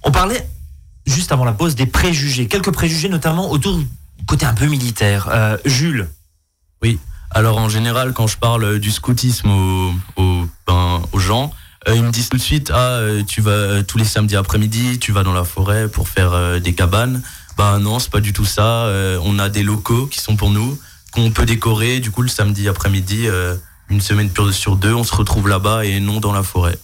On 0.03 0.11
parlait 0.11 0.47
juste 1.07 1.31
avant 1.31 1.45
la 1.45 1.53
pause 1.53 1.73
des 1.75 1.87
préjugés, 1.87 2.47
quelques 2.47 2.71
préjugés 2.71 3.09
notamment 3.09 3.49
autour 3.49 3.77
du 3.77 3.87
côté 4.27 4.45
un 4.45 4.53
peu 4.53 4.65
militaire. 4.65 5.29
Euh, 5.31 5.57
Jules, 5.65 6.09
Oui. 6.81 6.99
Alors 7.33 7.57
en 7.57 7.69
général, 7.69 8.11
quand 8.13 8.27
je 8.27 8.37
parle 8.37 8.63
euh, 8.65 8.79
du 8.79 8.91
scoutisme 8.91 9.49
ben, 10.67 11.01
aux 11.13 11.19
gens, 11.19 11.53
euh, 11.87 11.95
ils 11.95 12.03
me 12.03 12.11
disent 12.11 12.27
tout 12.29 12.37
de 12.37 12.41
suite 12.41 12.71
ah 12.73 12.99
tu 13.27 13.41
vas 13.41 13.83
tous 13.83 13.97
les 13.97 14.05
samedis 14.05 14.35
après-midi, 14.35 14.99
tu 14.99 15.11
vas 15.11 15.23
dans 15.23 15.33
la 15.33 15.45
forêt 15.45 15.87
pour 15.87 16.09
faire 16.09 16.59
des 16.59 16.73
cabanes. 16.73 17.21
Bah 17.57 17.79
non, 17.79 17.99
c'est 17.99 18.11
pas 18.11 18.19
du 18.19 18.33
tout 18.33 18.45
ça. 18.45 18.87
On 19.23 19.39
a 19.39 19.49
des 19.49 19.63
locaux 19.63 20.07
qui 20.07 20.19
sont 20.19 20.35
pour 20.35 20.51
nous 20.51 20.77
qu'on 21.11 21.31
peut 21.31 21.45
décorer. 21.45 21.99
Du 21.99 22.11
coup, 22.11 22.21
le 22.21 22.29
samedi 22.29 22.67
après-midi, 22.67 23.27
une 23.89 24.01
semaine 24.01 24.29
sur 24.51 24.75
deux, 24.75 24.93
on 24.93 25.03
se 25.03 25.15
retrouve 25.15 25.47
là-bas 25.47 25.85
et 25.85 25.99
non 25.99 26.19
dans 26.19 26.33
la 26.33 26.43
forêt. 26.43 26.77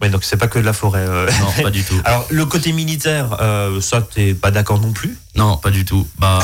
Ouais, 0.00 0.08
donc 0.10 0.24
c'est 0.24 0.36
pas 0.36 0.48
que 0.48 0.58
de 0.58 0.64
la 0.64 0.72
forêt. 0.72 1.04
euh. 1.06 1.28
Non, 1.40 1.62
pas 1.62 1.70
du 1.70 1.82
tout. 1.84 2.00
Alors 2.04 2.26
le 2.30 2.46
côté 2.46 2.72
militaire, 2.72 3.36
euh, 3.40 3.80
ça 3.80 4.00
t'es 4.02 4.34
pas 4.34 4.50
d'accord 4.50 4.80
non 4.80 4.92
plus? 4.92 5.16
Non, 5.36 5.56
pas 5.56 5.70
du 5.70 5.84
tout. 5.84 6.06
Bah, 6.18 6.40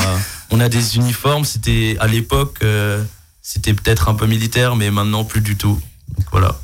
on 0.49 0.59
a 0.59 0.69
des 0.69 0.95
uniformes. 0.97 1.45
C'était 1.45 1.97
à 1.99 2.07
l'époque, 2.07 2.57
euh, 2.63 3.03
c'était 3.41 3.73
peut-être 3.73 4.09
un 4.09 4.13
peu 4.15 4.25
militaire, 4.27 4.75
mais 4.75 4.91
maintenant 4.91 5.23
plus 5.23 5.41
du 5.41 5.55
tout. 5.55 5.79
Donc 6.17 6.25
voilà. 6.31 6.59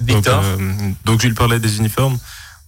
Victor? 0.00 0.42
Donc, 0.42 0.60
euh, 0.60 0.72
donc 1.04 1.20
Jules 1.20 1.34
parlait 1.34 1.60
des 1.60 1.78
uniformes. 1.78 2.18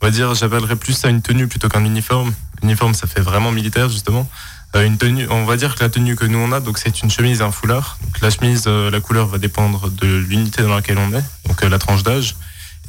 On 0.01 0.07
va 0.07 0.11
dire, 0.11 0.35
j'appellerais 0.35 0.77
plus 0.77 0.95
ça 0.95 1.09
une 1.09 1.23
tenue 1.23 1.47
plutôt 1.47 1.69
qu'un 1.69 1.85
uniforme. 1.85 2.33
Uniforme, 2.63 2.95
ça 2.95 3.07
fait 3.07 3.21
vraiment 3.21 3.53
militaire 3.53 3.89
justement. 3.89 4.29
Euh, 4.75 4.85
une 4.87 4.97
tenue, 4.97 5.27
on 5.31 5.45
va 5.45 5.57
dire 5.57 5.75
que 5.75 5.85
la 5.85 5.91
tenue 5.91 6.17
que 6.17 6.25
nous 6.25 6.39
on 6.39 6.51
a, 6.51 6.61
donc 6.61 6.79
c'est 6.79 7.03
une 7.03 7.11
chemise 7.11 7.41
et 7.41 7.45
un 7.45 7.53
foulard. 7.53 7.99
Donc 8.03 8.21
la 8.21 8.31
chemise, 8.31 8.65
euh, 8.67 8.91
la 8.91 9.01
couleur 9.01 9.27
va 9.27 9.39
dépendre 9.39 9.91
de 9.91 10.07
l'unité 10.17 10.63
dans 10.63 10.75
laquelle 10.75 10.99
on 10.99 11.13
est, 11.13 11.23
donc 11.47 11.63
euh, 11.63 11.69
la 11.69 11.79
tranche 11.79 12.03
d'âge. 12.03 12.37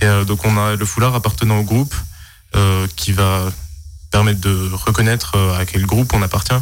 Et 0.02 0.06
euh, 0.06 0.24
donc 0.26 0.46
on 0.46 0.58
a 0.58 0.76
le 0.76 0.86
foulard 0.86 1.16
appartenant 1.16 1.60
au 1.60 1.64
groupe 1.64 1.94
euh, 2.56 2.88
qui 2.96 3.12
va 3.12 3.46
permettre 4.12 4.42
de 4.42 4.70
reconnaître 4.74 5.34
euh, 5.36 5.58
à 5.58 5.66
quel 5.66 5.86
groupe 5.86 6.14
on 6.14 6.22
appartient. 6.22 6.54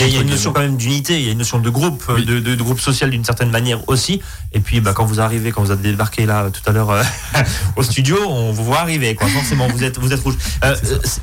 Et 0.00 0.06
il 0.06 0.14
y 0.14 0.16
a 0.16 0.22
une 0.22 0.30
notion 0.30 0.52
quand 0.54 0.62
même 0.62 0.78
d'unité, 0.78 1.20
il 1.20 1.26
y 1.26 1.28
a 1.28 1.32
une 1.32 1.38
notion 1.38 1.58
de 1.58 1.68
groupe, 1.70 2.02
Oui. 2.08 2.24
de, 2.24 2.40
de- 2.40 2.54
de 2.54 2.62
groupe 2.62 2.80
social 2.80 3.10
d'une 3.10 3.24
certaine 3.26 3.50
manière 3.50 3.86
aussi. 3.90 4.20
Et 4.52 4.58
puis 4.60 4.80
bah, 4.80 4.94
quand 4.94 5.04
vous 5.04 5.20
arrivez, 5.20 5.52
quand 5.52 5.62
vous 5.62 5.70
avez 5.70 5.82
débarqué 5.82 6.24
là 6.24 6.50
tout 6.50 6.62
à 6.68 6.72
l'heure 6.72 6.90
euh, 6.90 7.02
au 7.76 7.82
studio, 7.82 8.16
on 8.26 8.52
vous 8.52 8.64
voit 8.64 8.80
arriver. 8.80 9.14
Quoi. 9.14 9.28
Forcément, 9.28 9.68
vous 9.68 9.84
êtes, 9.84 9.98
vous 9.98 10.12
êtes 10.12 10.20
rouge. 10.22 10.36
Euh, 10.64 10.74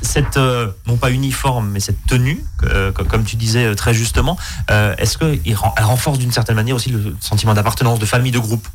cette, 0.02 0.36
euh, 0.36 0.68
non 0.86 0.96
pas 0.96 1.10
uniforme, 1.10 1.68
mais 1.70 1.80
cette 1.80 1.98
tenue, 2.06 2.42
co- 2.94 3.04
comme 3.04 3.24
tu 3.24 3.34
disais 3.36 3.74
très 3.74 3.92
justement, 3.92 4.38
est-ce 4.68 5.18
qu'elle 5.18 5.40
renforce 5.78 6.18
d'une 6.18 6.32
certaine 6.32 6.56
manière 6.56 6.76
aussi 6.76 6.90
le 6.90 7.16
sentiment 7.20 7.54
d'appartenance, 7.54 7.98
de 7.98 8.06
famille, 8.06 8.32
de 8.32 8.38
groupe? 8.38 8.66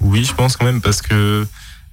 Oui, 0.00 0.24
je 0.24 0.34
pense 0.34 0.56
quand 0.56 0.64
même 0.64 0.80
parce 0.80 1.02
que 1.02 1.46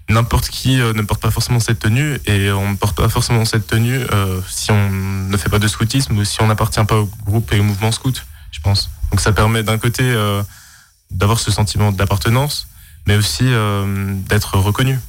n'importe 0.10 0.50
qui 0.50 0.80
euh, 0.80 0.94
ne 0.94 1.02
porte 1.02 1.22
pas 1.22 1.32
forcément 1.32 1.60
cette 1.60 1.80
tenue 1.80 2.20
et 2.26 2.52
on 2.52 2.72
ne 2.72 2.76
porte 2.76 2.96
pas 2.96 3.10
forcément 3.10 3.46
cette 3.46 3.66
tenue 3.66 4.00
euh, 4.12 4.40
si 4.48 4.72
on 4.72 4.92
ne 4.92 5.38
fait 5.38 5.50
pas 5.50 5.60
de 5.60 5.68
scoutisme 5.68 6.18
ou 6.18 6.24
si 6.24 6.42
on 6.42 6.48
n'appartient 6.48 6.84
pas 6.86 6.98
au 6.98 7.10
groupe 7.26 7.52
et 7.54 7.60
au 7.60 7.64
mouvement 7.64 7.92
scout, 7.92 8.26
je 8.52 8.60
pense. 8.60 8.90
Donc 9.12 9.20
ça 9.20 9.32
permet 9.32 9.64
d'un 9.64 9.78
côté 9.78 10.04
euh, 10.04 10.44
d'avoir 11.12 11.40
ce 11.40 11.52
sentiment 11.52 11.92
d'appartenance, 11.92 12.68
mais 13.08 13.16
aussi 13.16 13.46
euh, 13.46 14.14
d'être 14.30 14.58
reconnu. 14.58 15.00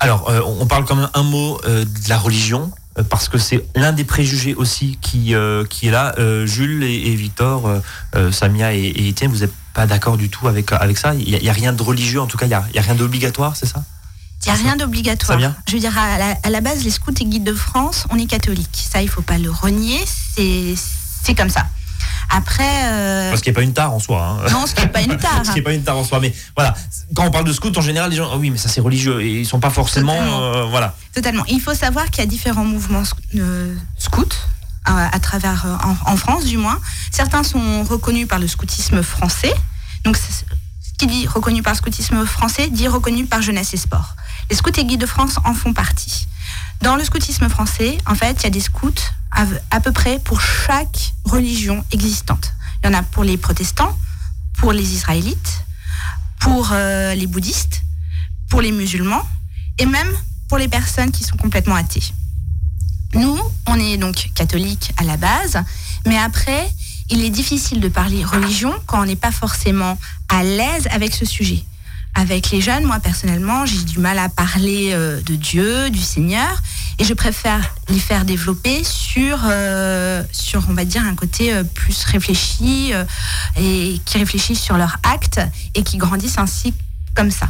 Alors, 0.00 0.30
euh, 0.30 0.40
on 0.44 0.66
parle 0.66 0.84
quand 0.84 0.96
même 0.96 1.10
un 1.14 1.22
mot 1.22 1.60
euh, 1.64 1.84
de 1.84 2.08
la 2.08 2.18
religion, 2.18 2.72
parce 3.08 3.28
que 3.28 3.38
c'est 3.38 3.64
l'un 3.74 3.92
des 3.92 4.04
préjugés 4.04 4.54
aussi 4.54 4.98
qui, 5.00 5.34
euh, 5.34 5.64
qui 5.64 5.88
est 5.88 5.90
là. 5.90 6.14
Euh, 6.18 6.46
Jules 6.46 6.82
et, 6.82 7.14
Victor, 7.14 7.80
euh, 8.14 8.32
Samia 8.32 8.74
et, 8.74 9.08
Étienne, 9.08 9.30
vous 9.30 9.38
n'êtes 9.38 9.54
pas 9.74 9.86
d'accord 9.86 10.16
du 10.16 10.28
tout 10.28 10.48
avec, 10.48 10.72
avec 10.72 10.98
ça 10.98 11.14
Il 11.14 11.38
n'y 11.38 11.48
a, 11.48 11.52
rien 11.52 11.72
de 11.72 11.82
religieux, 11.82 12.20
en 12.20 12.26
tout 12.26 12.36
cas, 12.36 12.46
il 12.46 12.50
n'y 12.50 12.54
a, 12.54 12.58
a 12.76 12.80
rien 12.82 12.94
d'obligatoire, 12.94 13.56
c'est 13.56 13.66
ça 13.66 13.82
Il 14.44 14.52
n'y 14.52 14.58
a 14.58 14.62
rien 14.62 14.76
d'obligatoire. 14.76 15.38
Je 15.66 15.72
veux 15.72 15.78
dire, 15.80 15.96
à 15.98 16.18
la, 16.18 16.36
à 16.42 16.50
la 16.50 16.60
base, 16.60 16.84
les 16.84 16.90
scouts 16.90 17.12
et 17.20 17.24
guides 17.24 17.44
de 17.44 17.54
France, 17.54 18.06
on 18.10 18.18
est 18.18 18.26
catholique. 18.26 18.86
Ça, 18.92 19.02
il 19.02 19.08
faut 19.08 19.22
pas 19.22 19.38
le 19.38 19.50
renier. 19.50 19.98
C'est 20.36 21.34
comme 21.34 21.50
ça. 21.50 21.66
Après, 22.34 22.84
euh, 22.86 23.28
Parce 23.30 23.42
qu'il 23.42 23.52
n'y 23.52 23.56
a 23.56 23.60
pas 23.60 23.64
une 23.64 23.74
tare 23.74 23.92
en 23.92 23.98
soi. 23.98 24.24
hein. 24.24 24.50
non, 24.50 24.66
ce 24.66 24.74
qui 24.74 24.80
n'est 24.82 24.88
pas 24.88 25.02
une 25.02 25.16
tare. 25.18 25.42
Ce 25.44 25.50
qui 25.50 25.56
n'est 25.56 25.62
pas 25.62 25.74
une 25.74 25.82
tare 25.82 25.98
en 25.98 26.04
soi. 26.04 26.18
Mais 26.18 26.32
voilà, 26.56 26.74
quand 27.14 27.26
on 27.26 27.30
parle 27.30 27.44
de 27.44 27.52
scout, 27.52 27.76
en 27.76 27.82
général, 27.82 28.10
les 28.10 28.16
gens, 28.16 28.30
ah 28.32 28.36
oui, 28.38 28.48
mais 28.50 28.56
ça 28.56 28.68
c'est 28.70 28.80
religieux. 28.80 29.20
Et 29.20 29.40
ils 29.40 29.46
sont 29.46 29.60
pas 29.60 29.68
forcément. 29.70 30.14
Totalement. 30.14 30.42
euh, 30.54 30.64
voilà. 30.64 30.94
Totalement. 31.14 31.44
Il 31.48 31.60
faut 31.60 31.74
savoir 31.74 32.06
qu'il 32.10 32.20
y 32.20 32.26
a 32.26 32.26
différents 32.30 32.64
mouvements 32.64 33.02
euh, 33.36 33.74
scouts 33.98 34.24
à, 34.92 35.14
à 35.14 35.18
travers, 35.20 35.66
euh, 35.66 35.76
en, 36.06 36.16
France 36.16 36.44
du 36.44 36.58
moins. 36.58 36.78
Certains 37.10 37.42
sont 37.42 37.84
reconnus 37.84 38.28
par 38.28 38.38
le 38.38 38.48
scoutisme 38.48 39.02
français. 39.02 39.52
Donc, 40.04 40.16
ce 40.16 40.44
qui 40.98 41.06
dit 41.06 41.26
reconnu 41.26 41.62
par 41.62 41.72
le 41.72 41.78
scoutisme 41.78 42.24
français 42.26 42.68
dit 42.68 42.88
reconnu 42.88 43.26
par 43.26 43.42
jeunesse 43.42 43.74
et 43.74 43.76
sport. 43.76 44.16
Les 44.50 44.56
scouts 44.56 44.78
et 44.78 44.84
guides 44.84 45.00
de 45.00 45.06
France 45.06 45.36
en 45.44 45.54
font 45.54 45.72
partie. 45.72 46.26
Dans 46.80 46.96
le 46.96 47.04
scoutisme 47.04 47.48
français, 47.48 47.98
en 48.06 48.14
fait, 48.14 48.40
il 48.40 48.44
y 48.44 48.46
a 48.46 48.50
des 48.50 48.60
scouts 48.60 48.92
à, 49.30 49.44
à 49.70 49.80
peu 49.80 49.92
près 49.92 50.18
pour 50.18 50.40
chaque 50.40 51.14
religion 51.24 51.84
existante. 51.92 52.52
Il 52.82 52.90
y 52.90 52.94
en 52.94 52.98
a 52.98 53.02
pour 53.02 53.24
les 53.24 53.36
protestants, 53.36 53.96
pour 54.58 54.72
les 54.72 54.94
israélites, 54.94 55.64
pour 56.40 56.70
euh, 56.72 57.14
les 57.14 57.26
bouddhistes, 57.26 57.82
pour 58.48 58.60
les 58.60 58.72
musulmans 58.72 59.26
et 59.78 59.86
même 59.86 60.12
pour 60.48 60.58
les 60.58 60.68
personnes 60.68 61.10
qui 61.10 61.24
sont 61.24 61.36
complètement 61.36 61.76
athées. 61.76 62.02
Nous, 63.14 63.38
on 63.66 63.78
est 63.78 63.96
donc 63.96 64.30
catholiques 64.34 64.92
à 64.96 65.04
la 65.04 65.16
base, 65.16 65.62
mais 66.06 66.18
après, 66.18 66.70
il 67.10 67.22
est 67.22 67.30
difficile 67.30 67.80
de 67.80 67.88
parler 67.88 68.24
religion 68.24 68.72
quand 68.86 69.02
on 69.02 69.04
n'est 69.04 69.16
pas 69.16 69.32
forcément 69.32 69.98
à 70.28 70.42
l'aise 70.42 70.88
avec 70.90 71.14
ce 71.14 71.24
sujet. 71.24 71.64
Avec 72.14 72.50
les 72.50 72.60
jeunes, 72.60 72.84
moi 72.84 73.00
personnellement, 73.00 73.64
j'ai 73.64 73.82
du 73.84 73.98
mal 73.98 74.18
à 74.18 74.28
parler 74.28 74.90
euh, 74.92 75.20
de 75.22 75.34
Dieu, 75.34 75.90
du 75.90 76.00
Seigneur, 76.00 76.62
et 76.98 77.04
je 77.04 77.14
préfère 77.14 77.74
les 77.88 77.98
faire 77.98 78.24
développer 78.24 78.84
sur, 78.84 79.38
euh, 79.44 80.22
sur 80.30 80.62
on 80.68 80.74
va 80.74 80.84
dire, 80.84 81.02
un 81.06 81.14
côté 81.14 81.52
euh, 81.52 81.64
plus 81.64 82.04
réfléchi 82.04 82.92
et 83.56 84.00
qui 84.04 84.18
réfléchissent 84.18 84.60
sur 84.60 84.76
leurs 84.76 84.98
actes 85.02 85.40
et 85.74 85.82
qui 85.82 85.96
grandissent 85.96 86.38
ainsi 86.38 86.74
comme 87.14 87.30
ça. 87.30 87.48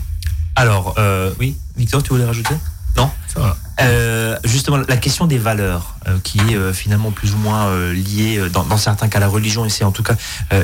Alors, 0.55 0.97
oui, 1.39 1.57
Victor, 1.77 2.03
tu 2.03 2.11
voulais 2.11 2.25
rajouter? 2.25 2.55
Non? 2.97 3.11
Ça 3.33 3.41
va. 3.41 3.57
Euh, 3.81 4.39
justement, 4.45 4.77
la 4.77 4.97
question 4.97 5.27
des 5.27 5.39
valeurs, 5.39 5.97
euh, 6.07 6.19
qui 6.23 6.39
est 6.39 6.57
euh, 6.57 6.73
finalement 6.73 7.11
plus 7.11 7.35
ou 7.35 7.39
moins 7.39 7.93
liée, 7.93 8.49
dans, 8.53 8.65
dans 8.65 8.77
certains 8.77 9.09
cas, 9.09 9.19
à 9.19 9.21
la 9.21 9.29
religion, 9.29 9.65
et 9.65 9.71
c'est 9.71 9.85
en 9.85 9.93
tout 9.93 10.03
cas 10.03 10.17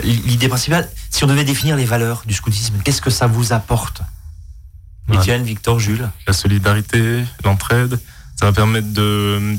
l'idée 0.03 0.49
principale. 0.49 0.89
Si 1.11 1.25
on 1.25 1.27
devait 1.27 1.45
définir 1.45 1.77
les 1.77 1.85
valeurs 1.85 2.23
du 2.27 2.35
scoutisme, 2.35 2.75
qu'est-ce 2.85 3.03
que 3.03 3.11
ça 3.11 3.27
vous 3.27 3.53
apporte? 3.53 4.03
Étienne, 5.13 5.43
Victor, 5.43 5.81
Jules? 5.81 6.09
La 6.27 6.35
solidarité, 6.35 7.25
l'entraide, 7.45 7.99
ça 8.39 8.47
va 8.47 8.53
permettre 8.53 8.89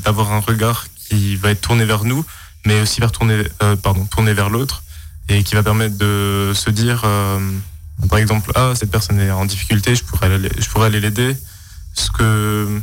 d'avoir 0.04 0.32
un 0.32 0.40
regard 0.40 0.86
qui 1.08 1.34
va 1.34 1.50
être 1.50 1.60
tourné 1.60 1.84
vers 1.84 2.04
nous, 2.04 2.24
mais 2.64 2.80
aussi 2.80 3.00
vers 3.00 3.10
tourner, 3.10 3.42
pardon, 3.82 4.04
tourné 4.04 4.32
vers 4.32 4.48
l'autre, 4.48 4.84
et 5.28 5.42
qui 5.42 5.54
va 5.56 5.64
permettre 5.64 5.98
de 5.98 6.52
se 6.54 6.70
dire, 6.70 7.04
par 8.08 8.18
exemple, 8.18 8.52
ah 8.54 8.72
cette 8.76 8.90
personne 8.90 9.18
est 9.18 9.30
en 9.30 9.44
difficulté, 9.44 9.96
je 9.96 10.04
pourrais 10.04 10.32
aller, 10.32 10.50
je 10.56 10.68
pourrais 10.68 10.86
aller 10.86 11.00
l'aider, 11.00 11.36
ce 11.94 12.10
que 12.10 12.80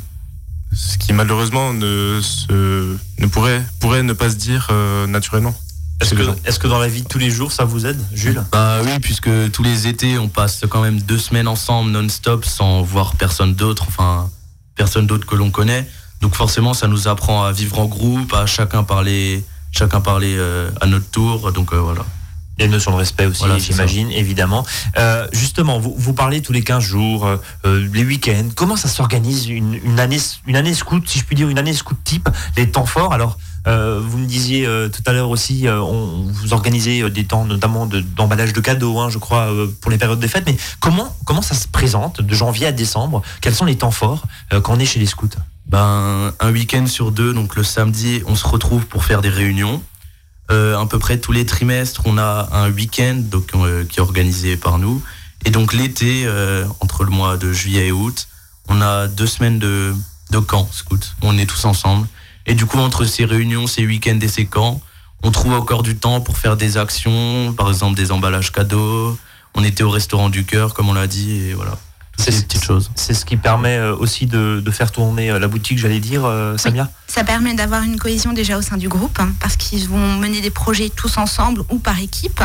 ce 0.74 0.98
qui 0.98 1.14
malheureusement 1.14 1.74
ne 1.74 2.20
se 2.22 2.98
ne 3.20 3.28
pourrait 3.28 3.64
pourrait 3.80 4.04
ne 4.04 4.14
pas 4.14 4.30
se 4.30 4.36
dire 4.36 4.68
euh, 4.72 5.08
naturellement. 5.08 5.56
Que, 6.00 6.48
est-ce 6.48 6.60
que 6.60 6.68
dans 6.68 6.78
la 6.78 6.88
vie 6.88 7.02
de 7.02 7.08
tous 7.08 7.18
les 7.18 7.32
jours, 7.32 7.52
ça 7.52 7.66
vous 7.66 7.88
aide, 7.88 8.00
Jules? 8.14 8.44
Bah 8.52 8.82
oui, 8.84 9.00
puisque 9.02 9.52
tous 9.52 9.64
les 9.64 9.88
étés, 9.88 10.20
on 10.20 10.28
passe 10.28 10.64
quand 10.70 10.82
même 10.82 11.02
deux 11.02 11.18
semaines 11.18 11.48
ensemble 11.48 11.90
non-stop 11.90 12.46
sans 12.46 12.84
voir 12.84 13.16
personne 13.16 13.56
d'autre, 13.56 13.86
enfin 13.88 14.30
personne 14.76 15.08
d'autre 15.08 15.26
que 15.26 15.36
l'on 15.36 15.50
connaît. 15.50 15.90
Donc 16.22 16.36
forcément, 16.36 16.76
ça 16.76 16.88
nous 16.88 17.08
apprend 17.08 17.44
à 17.44 17.52
vivre 17.52 17.80
en 17.80 17.86
groupe, 17.86 18.32
à 18.34 18.46
chacun 18.46 18.84
parler, 18.84 19.44
chacun 19.72 20.00
parler 20.00 20.36
euh, 20.38 20.70
à 20.82 20.86
notre 20.86 21.10
tour. 21.10 21.52
Donc 21.52 21.74
euh, 21.74 21.78
voilà. 21.78 22.06
Il 22.58 22.62
y 22.62 22.64
a 22.64 22.66
une 22.66 22.72
notion 22.72 22.92
de 22.92 22.96
respect 22.98 23.28
aussi, 23.28 23.40
Voilà, 23.40 23.60
j'imagine, 23.60 24.10
évidemment. 24.12 24.66
Euh, 24.98 25.28
justement, 25.32 25.80
vous, 25.80 25.94
vous 25.96 26.14
parlez 26.14 26.42
tous 26.42 26.54
les 26.54 26.64
15 26.64 26.84
jours, 26.84 27.28
euh, 27.28 27.38
euh, 27.66 27.88
les 27.94 28.04
week-ends. 28.04 28.50
Comment 28.56 28.76
ça 28.76 28.88
s'organise 28.88 29.48
une, 29.48 29.76
une 29.84 30.00
année, 30.00 30.18
une 30.48 30.56
année 30.56 30.74
scout, 30.74 31.04
si 31.08 31.20
je 31.20 31.24
puis 31.24 31.36
dire, 31.36 31.50
une 31.50 31.60
année 31.60 31.74
scout 31.74 31.98
type, 32.04 32.30
les 32.56 32.70
temps 32.72 32.88
forts? 32.88 33.14
Alors, 33.14 33.38
euh, 33.68 34.02
vous 34.04 34.18
me 34.18 34.26
disiez 34.26 34.66
tout 34.92 35.04
à 35.06 35.14
l'heure 35.14 35.30
aussi, 35.30 35.66
on, 35.70 36.26
vous 36.32 36.54
organisez 36.54 37.08
des 37.12 37.26
temps 37.26 37.46
notamment 37.46 37.86
de- 37.86 38.00
d'emballage 38.00 38.54
de, 38.54 38.60
cadeaux, 38.62 38.98
hein, 39.00 39.10
je 39.12 39.20
crois, 39.20 39.50
pour 39.82 39.92
les 39.92 39.98
périodes 40.00 40.20
des 40.20 40.28
fêtes. 40.28 40.46
Mais 40.48 40.58
comment, 40.80 41.16
comment 41.26 41.44
ça 41.44 41.54
se 41.54 41.68
présente 41.68 42.22
de 42.22 42.34
janvier 42.34 42.66
à 42.68 42.72
décembre? 42.72 43.22
Quels 43.42 43.54
sont 43.54 43.66
les 43.66 43.78
temps 43.78 43.92
forts 43.92 44.24
quand 44.64 44.74
on 44.76 44.80
est 44.80 44.86
chez 44.86 45.00
les 45.00 45.06
scouts? 45.06 45.30
Ben 45.68 46.34
un 46.40 46.52
week-end 46.52 46.88
sur 46.88 47.12
deux, 47.12 47.34
donc 47.34 47.56
le 47.56 47.64
samedi, 47.64 48.24
on 48.26 48.36
se 48.36 48.48
retrouve 48.48 48.86
pour 48.88 49.04
faire 49.04 49.22
des 49.22 49.30
réunions. 49.30 49.84
Euh, 50.50 50.80
à 50.80 50.86
peu 50.86 51.00
près 51.00 51.20
tous 51.20 51.32
les 51.32 51.46
trimestres, 51.46 52.01
on 52.06 52.18
a 52.18 52.50
un 52.51 52.70
week-end 52.72 53.16
donc, 53.18 53.51
euh, 53.56 53.84
qui 53.86 54.00
est 54.00 54.01
organisé 54.01 54.58
par 54.58 54.77
nous. 54.80 55.01
Et 55.46 55.50
donc 55.50 55.74
l'été, 55.74 56.24
euh, 56.25 56.66
entre 56.80 57.04
le 57.04 57.10
mois 57.10 57.38
de 57.38 57.51
juillet 57.51 57.88
et 57.88 57.92
août, 57.92 58.27
on 58.70 58.82
a 58.82 59.08
deux 59.08 59.27
semaines 59.27 59.60
de, 59.60 59.94
de 60.32 60.39
camp 60.39 60.68
scout. 60.72 61.16
On 61.22 61.38
est 61.38 61.46
tous 61.46 61.66
ensemble. 61.66 62.08
Et 62.46 62.56
du 62.56 62.66
coup, 62.66 62.80
entre 62.80 63.04
ces 63.06 63.25
réunions, 63.25 63.68
ces 63.68 63.86
week-ends 63.86 64.20
et 64.22 64.27
ces 64.27 64.46
camps, 64.46 64.82
on 65.24 65.32
trouve 65.32 65.54
encore 65.54 65.84
du 65.84 65.98
temps 65.98 66.22
pour 66.22 66.38
faire 66.38 66.56
des 66.56 66.77
actions, 66.77 67.54
par 67.54 67.68
exemple 67.68 67.96
des 67.96 68.12
emballages 68.12 68.51
cadeaux. 68.51 69.18
On 69.56 69.63
était 69.63 69.84
au 69.84 69.89
restaurant 69.89 70.30
du 70.30 70.46
cœur, 70.46 70.74
comme 70.74 70.88
on 70.89 70.94
l'a 70.94 71.08
dit, 71.08 71.32
et 71.32 71.54
voilà. 71.54 71.77
Toutes 72.18 72.34
ces 72.34 72.42
petites 72.44 72.64
choses. 72.64 72.90
C'est 72.96 73.14
ce 73.14 73.26
qui 73.26 73.38
permet 73.38 73.78
euh, 73.78 73.96
aussi 73.96 74.26
de, 74.26 74.62
de 74.64 74.72
faire 74.72 74.92
tourner 74.92 75.30
euh, 75.30 75.40
la 75.40 75.48
boutique, 75.48 75.78
j'allais 75.78 76.00
dire, 76.00 76.26
euh, 76.26 76.58
Samia 76.58 76.90
Ça 77.08 77.24
permet 77.24 77.54
d'avoir 77.54 77.84
une 77.84 77.98
cohésion 77.98 78.34
déjà 78.34 78.58
au 78.58 78.62
sein 78.62 78.78
du 78.78 78.90
groupe, 78.90 79.20
hein, 79.20 79.30
parce 79.40 79.56
qu'ils 79.56 79.88
vont 79.88 80.18
mener 80.18 80.42
des 80.42 80.50
projets 80.50 80.90
tous 80.90 81.18
ensemble 81.18 81.62
ou 81.70 81.80
par 81.80 82.00
équipe. 82.00 82.44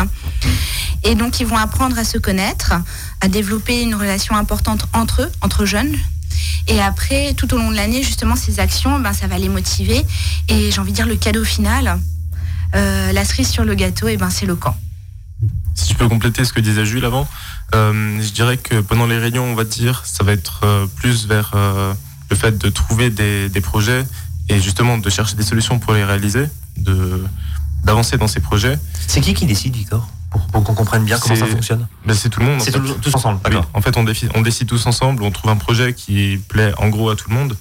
Et 1.05 1.14
donc, 1.14 1.41
ils 1.41 1.47
vont 1.47 1.57
apprendre 1.57 1.99
à 1.99 2.05
se 2.05 2.19
connaître, 2.19 2.75
à 3.21 3.29
développer 3.29 3.83
une 3.83 3.95
relation 3.95 4.37
importante 4.37 4.87
entre 4.93 5.23
eux, 5.23 5.33
entre 5.41 5.64
jeunes. 5.64 5.97
Et 6.69 6.81
après, 6.81 7.35
tout 7.35 7.52
au 7.55 7.59
long 7.59 7.71
de 7.71 7.76
l'année, 7.76 8.02
justement, 8.02 8.37
ces 8.37 8.61
actions, 8.61 9.00
ben, 9.00 9.12
ça 9.12 9.26
va 9.26 9.38
les 9.38 9.49
motiver. 9.49 10.05
Et 10.49 10.71
j'ai 10.71 10.81
envie 10.81 10.93
de 10.93 10.97
dire, 10.97 11.07
le 11.07 11.17
cadeau 11.17 11.45
final, 11.45 11.99
euh, 12.75 13.12
la 13.12 13.25
cerise 13.25 13.49
sur 13.49 13.64
le 13.64 13.75
gâteau, 13.75 14.09
et 14.09 14.17
ben, 14.17 14.31
c'est 14.31 14.47
le 14.47 14.55
camp. 14.55 14.76
Si 15.75 15.93
je 15.93 15.99
peux 15.99 16.09
compléter 16.09 16.45
ce 16.45 16.52
que 16.52 16.61
disait 16.61 16.85
Jules 16.85 17.05
avant, 17.05 17.23
euh, 17.23 17.26
je 17.73 18.33
dirais 18.33 18.57
que 18.57 18.81
pendant 18.81 19.07
les 19.07 19.19
réunions, 19.19 19.45
on 19.45 19.55
va 19.55 19.64
dire, 19.64 20.02
ça 20.05 20.25
va 20.25 20.33
être 20.33 20.61
euh, 20.64 20.87
plus 20.97 21.26
vers 21.26 21.52
euh, 21.55 21.95
le 22.31 22.37
fait 22.37 22.57
de 22.59 22.69
trouver 22.69 23.11
des, 23.11 23.49
des 23.49 23.61
projets 23.61 24.05
et 24.49 24.61
justement 24.61 24.99
de 24.99 25.11
chercher 25.11 25.37
des 25.37 25.43
solutions 25.43 25.79
pour 25.79 25.93
les 25.95 26.05
réaliser, 26.05 26.47
de 26.76 27.25
d'avancer 27.85 28.17
dans 28.17 28.29
ces 28.29 28.38
projets. 28.41 28.79
C'est 29.09 29.21
qui 29.21 29.35
qui 29.35 29.45
décide, 29.45 29.75
Victor? 29.75 30.07
Pour, 30.31 30.47
pour 30.47 30.62
qu'on 30.64 30.75
comprenne 30.75 31.05
bien 31.05 31.19
comment 31.19 31.35
ça 31.35 31.47
fonctionne. 31.47 31.87
Ben, 32.07 32.14
c'est 32.14 32.29
tout 32.31 32.41
le 32.41 32.47
monde. 32.47 32.61
C'est 32.61 32.73
tous 32.73 33.14
ensemble, 33.14 33.41
Oui, 33.50 33.57
en 33.75 33.81
fait, 33.81 33.97
on 33.97 34.05
décide, 34.05 34.31
on 34.35 34.41
décide 34.41 34.69
tous 34.69 34.87
ensemble, 34.87 35.23
on 35.25 35.31
trouve 35.31 35.50
un 35.50 35.57
projet 35.57 35.93
qui 35.93 36.41
plaît 36.49 36.73
en 36.79 36.88
gros 36.88 37.11
à 37.11 37.17
tout 37.17 37.29
le 37.29 37.35
monde, 37.35 37.57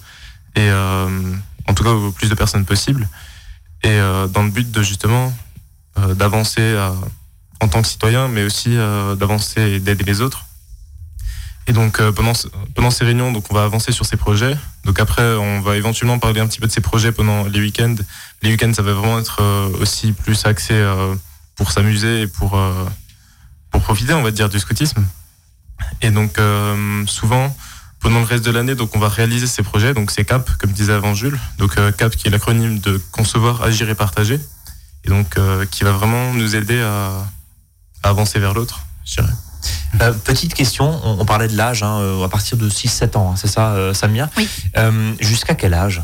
et 0.54 0.60
euh, 0.70 1.08
en 1.68 1.74
tout 1.74 1.84
cas 1.84 1.90
au 1.90 2.12
plus 2.12 2.30
de 2.30 2.34
personnes 2.34 2.64
possible, 2.64 3.08
et 3.82 3.88
euh, 3.88 4.26
dans 4.28 4.42
le 4.44 4.50
but 4.50 4.70
de 4.70 4.82
justement 4.82 5.34
euh, 5.98 6.14
d'avancer 6.14 6.60
euh, 6.60 6.90
en 7.62 7.68
tant 7.68 7.80
que 7.80 7.88
citoyen, 7.88 8.26
mais 8.26 8.42
aussi 8.42 8.76
euh, 8.76 9.14
d'avancer 9.14 9.60
et 9.60 9.80
d'aider 9.80 10.04
les 10.04 10.20
autres. 10.20 10.46
Et 11.68 11.72
donc 11.72 12.00
euh, 12.00 12.10
pendant, 12.10 12.32
pendant 12.74 12.90
ces 12.90 13.04
réunions, 13.04 13.30
donc 13.30 13.44
on 13.50 13.54
va 13.54 13.62
avancer 13.62 13.92
sur 13.92 14.04
ces 14.04 14.16
projets. 14.16 14.56
Donc 14.84 14.98
après, 14.98 15.22
on 15.36 15.60
va 15.60 15.76
éventuellement 15.76 16.18
parler 16.18 16.40
un 16.40 16.48
petit 16.48 16.58
peu 16.58 16.66
de 16.66 16.72
ces 16.72 16.80
projets 16.80 17.12
pendant 17.12 17.44
les 17.44 17.60
week-ends. 17.60 17.94
Les 18.42 18.50
week-ends, 18.50 18.72
ça 18.74 18.82
va 18.82 18.92
vraiment 18.92 19.20
être 19.20 19.40
euh, 19.40 19.68
aussi 19.80 20.10
plus 20.10 20.44
axé 20.44 20.74
pour 21.54 21.70
s'amuser 21.70 22.22
et 22.22 22.26
pour 22.26 22.60
pour 23.70 23.80
profiter, 23.80 24.12
on 24.12 24.22
va 24.22 24.32
dire, 24.32 24.48
du 24.48 24.58
scoutisme. 24.58 25.06
Et 26.02 26.10
donc 26.10 26.40
souvent, 27.06 27.56
pendant 28.00 28.18
le 28.18 28.24
reste 28.24 28.44
de 28.44 28.50
l'année, 28.50 28.74
donc 28.74 28.96
on 28.96 28.98
va 28.98 29.08
réaliser 29.08 29.46
ces 29.46 29.62
projets. 29.62 29.94
Donc 29.94 30.10
c'est 30.10 30.24
CAP, 30.24 30.50
comme 30.58 30.72
disait 30.72 30.92
avant 30.92 31.14
Jules. 31.14 31.38
Donc 31.58 31.76
CAP 31.96 32.16
qui 32.16 32.26
est 32.26 32.30
l'acronyme 32.30 32.80
de 32.80 33.00
concevoir, 33.12 33.62
agir 33.62 33.88
et 33.88 33.94
partager. 33.94 34.40
Et 35.04 35.10
donc 35.10 35.38
qui 35.70 35.84
va 35.84 35.92
vraiment 35.92 36.34
nous 36.34 36.56
aider 36.56 36.80
à 36.80 37.24
avancer 38.02 38.38
vers 38.38 38.54
l'autre, 38.54 38.80
je 39.04 39.20
dirais. 39.20 39.32
Euh, 40.00 40.12
petite 40.12 40.54
question, 40.54 41.00
on, 41.04 41.20
on 41.20 41.24
parlait 41.24 41.48
de 41.48 41.56
l'âge, 41.56 41.82
hein, 41.82 41.98
euh, 42.00 42.24
à 42.24 42.28
partir 42.28 42.56
de 42.56 42.68
6-7 42.68 43.16
ans, 43.16 43.32
hein, 43.32 43.34
c'est 43.36 43.48
ça, 43.48 43.72
euh, 43.72 43.94
Samia 43.94 44.30
Oui. 44.36 44.48
Euh, 44.76 45.12
Jusqu'à 45.20 45.54
quel 45.54 45.74
âge? 45.74 46.02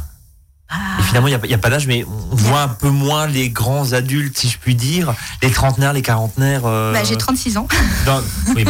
Et 0.99 1.03
finalement, 1.03 1.29
il 1.29 1.41
n'y 1.47 1.55
a, 1.55 1.59
pas 1.59 1.71
d'âge, 1.71 1.87
mais 1.87 2.05
on 2.05 2.37
voit 2.37 2.61
un 2.61 2.69
peu 2.69 2.91
moins 2.91 3.27
les 3.27 3.49
grands 3.49 3.95
adultes, 3.95 4.37
si 4.37 4.51
je 4.51 4.59
puis 4.59 4.75
dire, 4.75 5.15
les 5.43 5.51
trentenaires, 5.51 5.95
les 5.95 6.03
quarantenaires. 6.03 6.61
Bah, 6.61 7.05
j'ai 7.05 7.17
36 7.17 7.57
ans. 7.57 7.67
oui, 8.55 8.67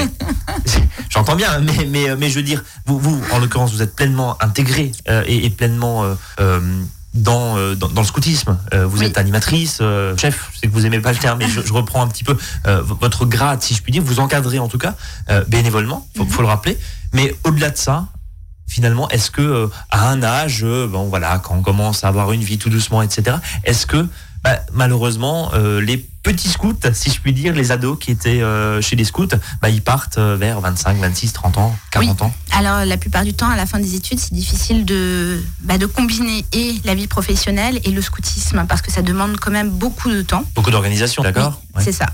J'entends 1.08 1.34
bien, 1.34 1.58
mais, 1.58 1.88
mais, 1.88 2.14
mais 2.14 2.30
je 2.30 2.36
veux 2.36 2.44
dire, 2.44 2.62
vous, 2.86 3.00
vous 3.00 3.20
en 3.32 3.40
l'occurrence, 3.40 3.72
vous 3.72 3.82
êtes 3.82 3.96
pleinement 3.96 4.40
intégré 4.40 4.92
et, 5.26 5.44
et 5.44 5.50
pleinement 5.50 6.04
dans, 7.14 7.56
euh, 7.56 7.74
dans, 7.74 7.88
dans 7.88 8.02
le 8.02 8.06
scoutisme. 8.06 8.58
Euh, 8.74 8.86
vous 8.86 8.98
Oui. 9.00 9.06
êtes 9.06 9.18
animatrice, 9.18 9.78
euh, 9.80 10.16
chef, 10.16 10.50
je 10.52 10.58
sais 10.60 10.66
que 10.68 10.72
vous 10.72 10.86
aimez 10.86 11.00
pas 11.00 11.12
le 11.12 11.18
terme, 11.18 11.38
mais 11.38 11.48
je, 11.48 11.60
je 11.62 11.72
reprends 11.72 12.02
un 12.02 12.08
petit 12.08 12.24
peu 12.24 12.36
euh, 12.66 12.82
votre 12.82 13.24
grade, 13.26 13.62
si 13.62 13.74
je 13.74 13.82
puis 13.82 13.92
dire. 13.92 14.02
Vous 14.02 14.20
encadrez 14.20 14.58
en 14.58 14.68
tout 14.68 14.78
cas, 14.78 14.94
euh, 15.30 15.44
bénévolement, 15.48 16.06
faut, 16.16 16.26
faut 16.26 16.42
le 16.42 16.48
rappeler. 16.48 16.78
Mais 17.12 17.34
au-delà 17.44 17.70
de 17.70 17.76
ça, 17.78 18.06
finalement, 18.66 19.08
est-ce 19.08 19.30
que 19.30 19.40
euh, 19.42 19.66
à 19.90 20.08
un 20.10 20.22
âge, 20.22 20.62
bon 20.64 21.08
voilà, 21.08 21.38
quand 21.38 21.54
on 21.56 21.62
commence 21.62 22.04
à 22.04 22.08
avoir 22.08 22.32
une 22.32 22.42
vie 22.42 22.58
tout 22.58 22.68
doucement, 22.70 23.00
etc., 23.02 23.38
est-ce 23.64 23.86
que 23.86 24.06
bah, 24.42 24.60
malheureusement 24.72 25.50
euh, 25.54 25.80
les 25.80 25.98
petits 26.22 26.48
scouts, 26.48 26.78
si 26.92 27.10
je 27.10 27.20
puis 27.20 27.32
dire, 27.32 27.54
les 27.54 27.72
ados 27.72 27.98
qui 27.98 28.10
étaient 28.10 28.42
euh, 28.42 28.80
chez 28.80 28.96
les 28.96 29.04
scouts, 29.04 29.28
bah, 29.62 29.70
ils 29.70 29.82
partent 29.82 30.18
euh, 30.18 30.36
vers 30.36 30.60
25, 30.60 30.98
26, 30.98 31.32
30 31.32 31.58
ans, 31.58 31.76
40 31.90 32.22
ans. 32.22 32.34
Alors, 32.52 32.84
la 32.84 32.96
plupart 32.96 33.24
du 33.24 33.34
temps, 33.34 33.48
à 33.48 33.56
la 33.56 33.66
fin 33.66 33.78
des 33.78 33.94
études, 33.94 34.18
c'est 34.18 34.34
difficile 34.34 34.84
de, 34.84 35.42
bah, 35.60 35.78
de 35.78 35.86
combiner 35.86 36.44
et 36.52 36.74
la 36.84 36.94
vie 36.94 37.06
professionnelle 37.06 37.80
et 37.84 37.90
le 37.90 38.02
scoutisme, 38.02 38.66
parce 38.68 38.82
que 38.82 38.92
ça 38.92 39.02
demande 39.02 39.38
quand 39.38 39.50
même 39.50 39.70
beaucoup 39.70 40.10
de 40.10 40.22
temps. 40.22 40.44
Beaucoup 40.54 40.70
d'organisation, 40.70 41.22
d'accord 41.22 41.60
Oui, 41.74 41.82
C'est 41.84 41.92
ça. 41.92 42.06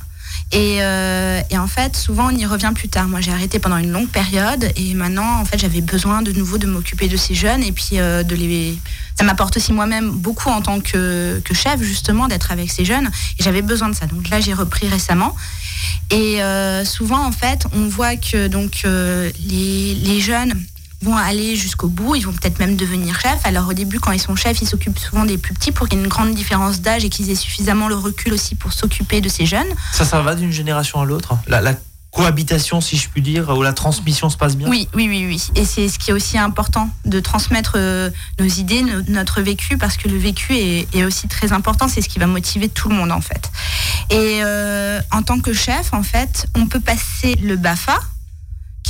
Et, 0.52 0.78
euh, 0.82 1.40
et 1.50 1.58
en 1.58 1.66
fait, 1.66 1.96
souvent, 1.96 2.28
on 2.32 2.36
y 2.36 2.46
revient 2.46 2.72
plus 2.74 2.88
tard. 2.88 3.08
Moi, 3.08 3.20
j'ai 3.20 3.32
arrêté 3.32 3.58
pendant 3.58 3.76
une 3.76 3.90
longue 3.90 4.08
période 4.08 4.70
et 4.76 4.94
maintenant, 4.94 5.40
en 5.40 5.44
fait, 5.44 5.58
j'avais 5.58 5.80
besoin 5.80 6.22
de 6.22 6.32
nouveau 6.32 6.58
de 6.58 6.66
m'occuper 6.66 7.08
de 7.08 7.16
ces 7.16 7.34
jeunes 7.34 7.62
et 7.62 7.72
puis 7.72 7.98
euh, 7.98 8.22
de 8.22 8.36
les. 8.36 8.78
Ça 9.18 9.24
m'apporte 9.24 9.56
aussi 9.56 9.72
moi-même 9.72 10.10
beaucoup 10.10 10.50
en 10.50 10.60
tant 10.60 10.80
que, 10.80 11.40
chef, 11.52 11.82
justement, 11.82 12.28
d'être 12.28 12.52
avec 12.52 12.70
ces 12.70 12.84
jeunes. 12.84 13.10
Et 13.38 13.42
j'avais 13.42 13.62
besoin 13.62 13.88
de 13.88 13.94
ça. 13.94 14.06
Donc 14.06 14.28
là, 14.28 14.40
j'ai 14.40 14.54
repris 14.54 14.88
récemment. 14.88 15.34
Et 16.10 16.42
euh, 16.42 16.84
souvent, 16.84 17.24
en 17.24 17.32
fait, 17.32 17.64
on 17.72 17.86
voit 17.88 18.16
que 18.16 18.46
donc 18.48 18.84
les 18.84 20.20
jeunes 20.20 20.54
vont 21.02 21.16
aller 21.16 21.54
jusqu'au 21.56 21.88
bout, 21.88 22.14
ils 22.14 22.22
vont 22.24 22.32
peut-être 22.32 22.58
même 22.58 22.76
devenir 22.76 23.20
chefs. 23.20 23.44
Alors 23.44 23.68
au 23.68 23.72
début, 23.74 24.00
quand 24.00 24.12
ils 24.12 24.20
sont 24.20 24.36
chefs, 24.36 24.60
ils 24.62 24.68
s'occupent 24.68 24.98
souvent 24.98 25.24
des 25.24 25.36
plus 25.38 25.52
petits 25.54 25.70
pour 25.72 25.88
qu'il 25.88 25.98
y 25.98 26.00
ait 26.00 26.04
une 26.04 26.10
grande 26.10 26.34
différence 26.34 26.80
d'âge 26.80 27.04
et 27.04 27.10
qu'ils 27.10 27.30
aient 27.30 27.34
suffisamment 27.34 27.88
le 27.88 27.96
recul 27.96 28.32
aussi 28.32 28.54
pour 28.54 28.72
s'occuper 28.72 29.20
de 29.20 29.28
ces 29.28 29.44
jeunes. 29.46 29.68
Ça, 29.92 30.04
ça 30.04 30.22
va 30.22 30.34
d'une 30.34 30.52
génération 30.52 31.00
à 31.00 31.04
l'autre 31.04 31.36
la, 31.46 31.60
la 31.60 31.74
cohabitation, 32.10 32.80
si 32.80 32.96
je 32.96 33.08
puis 33.08 33.22
dire, 33.22 33.48
ou 33.50 33.62
la 33.62 33.72
transmission 33.72 34.30
se 34.30 34.36
passe 34.36 34.56
bien 34.56 34.68
Oui, 34.68 34.88
oui, 34.94 35.08
oui, 35.08 35.26
oui. 35.26 35.42
Et 35.56 35.64
c'est 35.64 35.88
ce 35.88 35.98
qui 35.98 36.10
est 36.10 36.12
aussi 36.14 36.38
important, 36.38 36.88
de 37.04 37.18
transmettre 37.18 37.72
euh, 37.74 38.08
nos 38.38 38.46
idées, 38.46 38.82
no- 38.82 39.02
notre 39.08 39.42
vécu, 39.42 39.76
parce 39.78 39.96
que 39.96 40.08
le 40.08 40.16
vécu 40.16 40.54
est, 40.56 40.86
est 40.94 41.02
aussi 41.02 41.26
très 41.26 41.52
important. 41.52 41.88
C'est 41.88 42.02
ce 42.02 42.08
qui 42.08 42.20
va 42.20 42.28
motiver 42.28 42.68
tout 42.68 42.88
le 42.88 42.94
monde, 42.94 43.10
en 43.10 43.20
fait. 43.20 43.50
Et 44.10 44.38
euh, 44.44 45.00
en 45.10 45.22
tant 45.22 45.40
que 45.40 45.52
chef, 45.52 45.92
en 45.92 46.04
fait, 46.04 46.46
on 46.56 46.66
peut 46.68 46.78
passer 46.78 47.34
le 47.42 47.56
BAFA, 47.56 47.98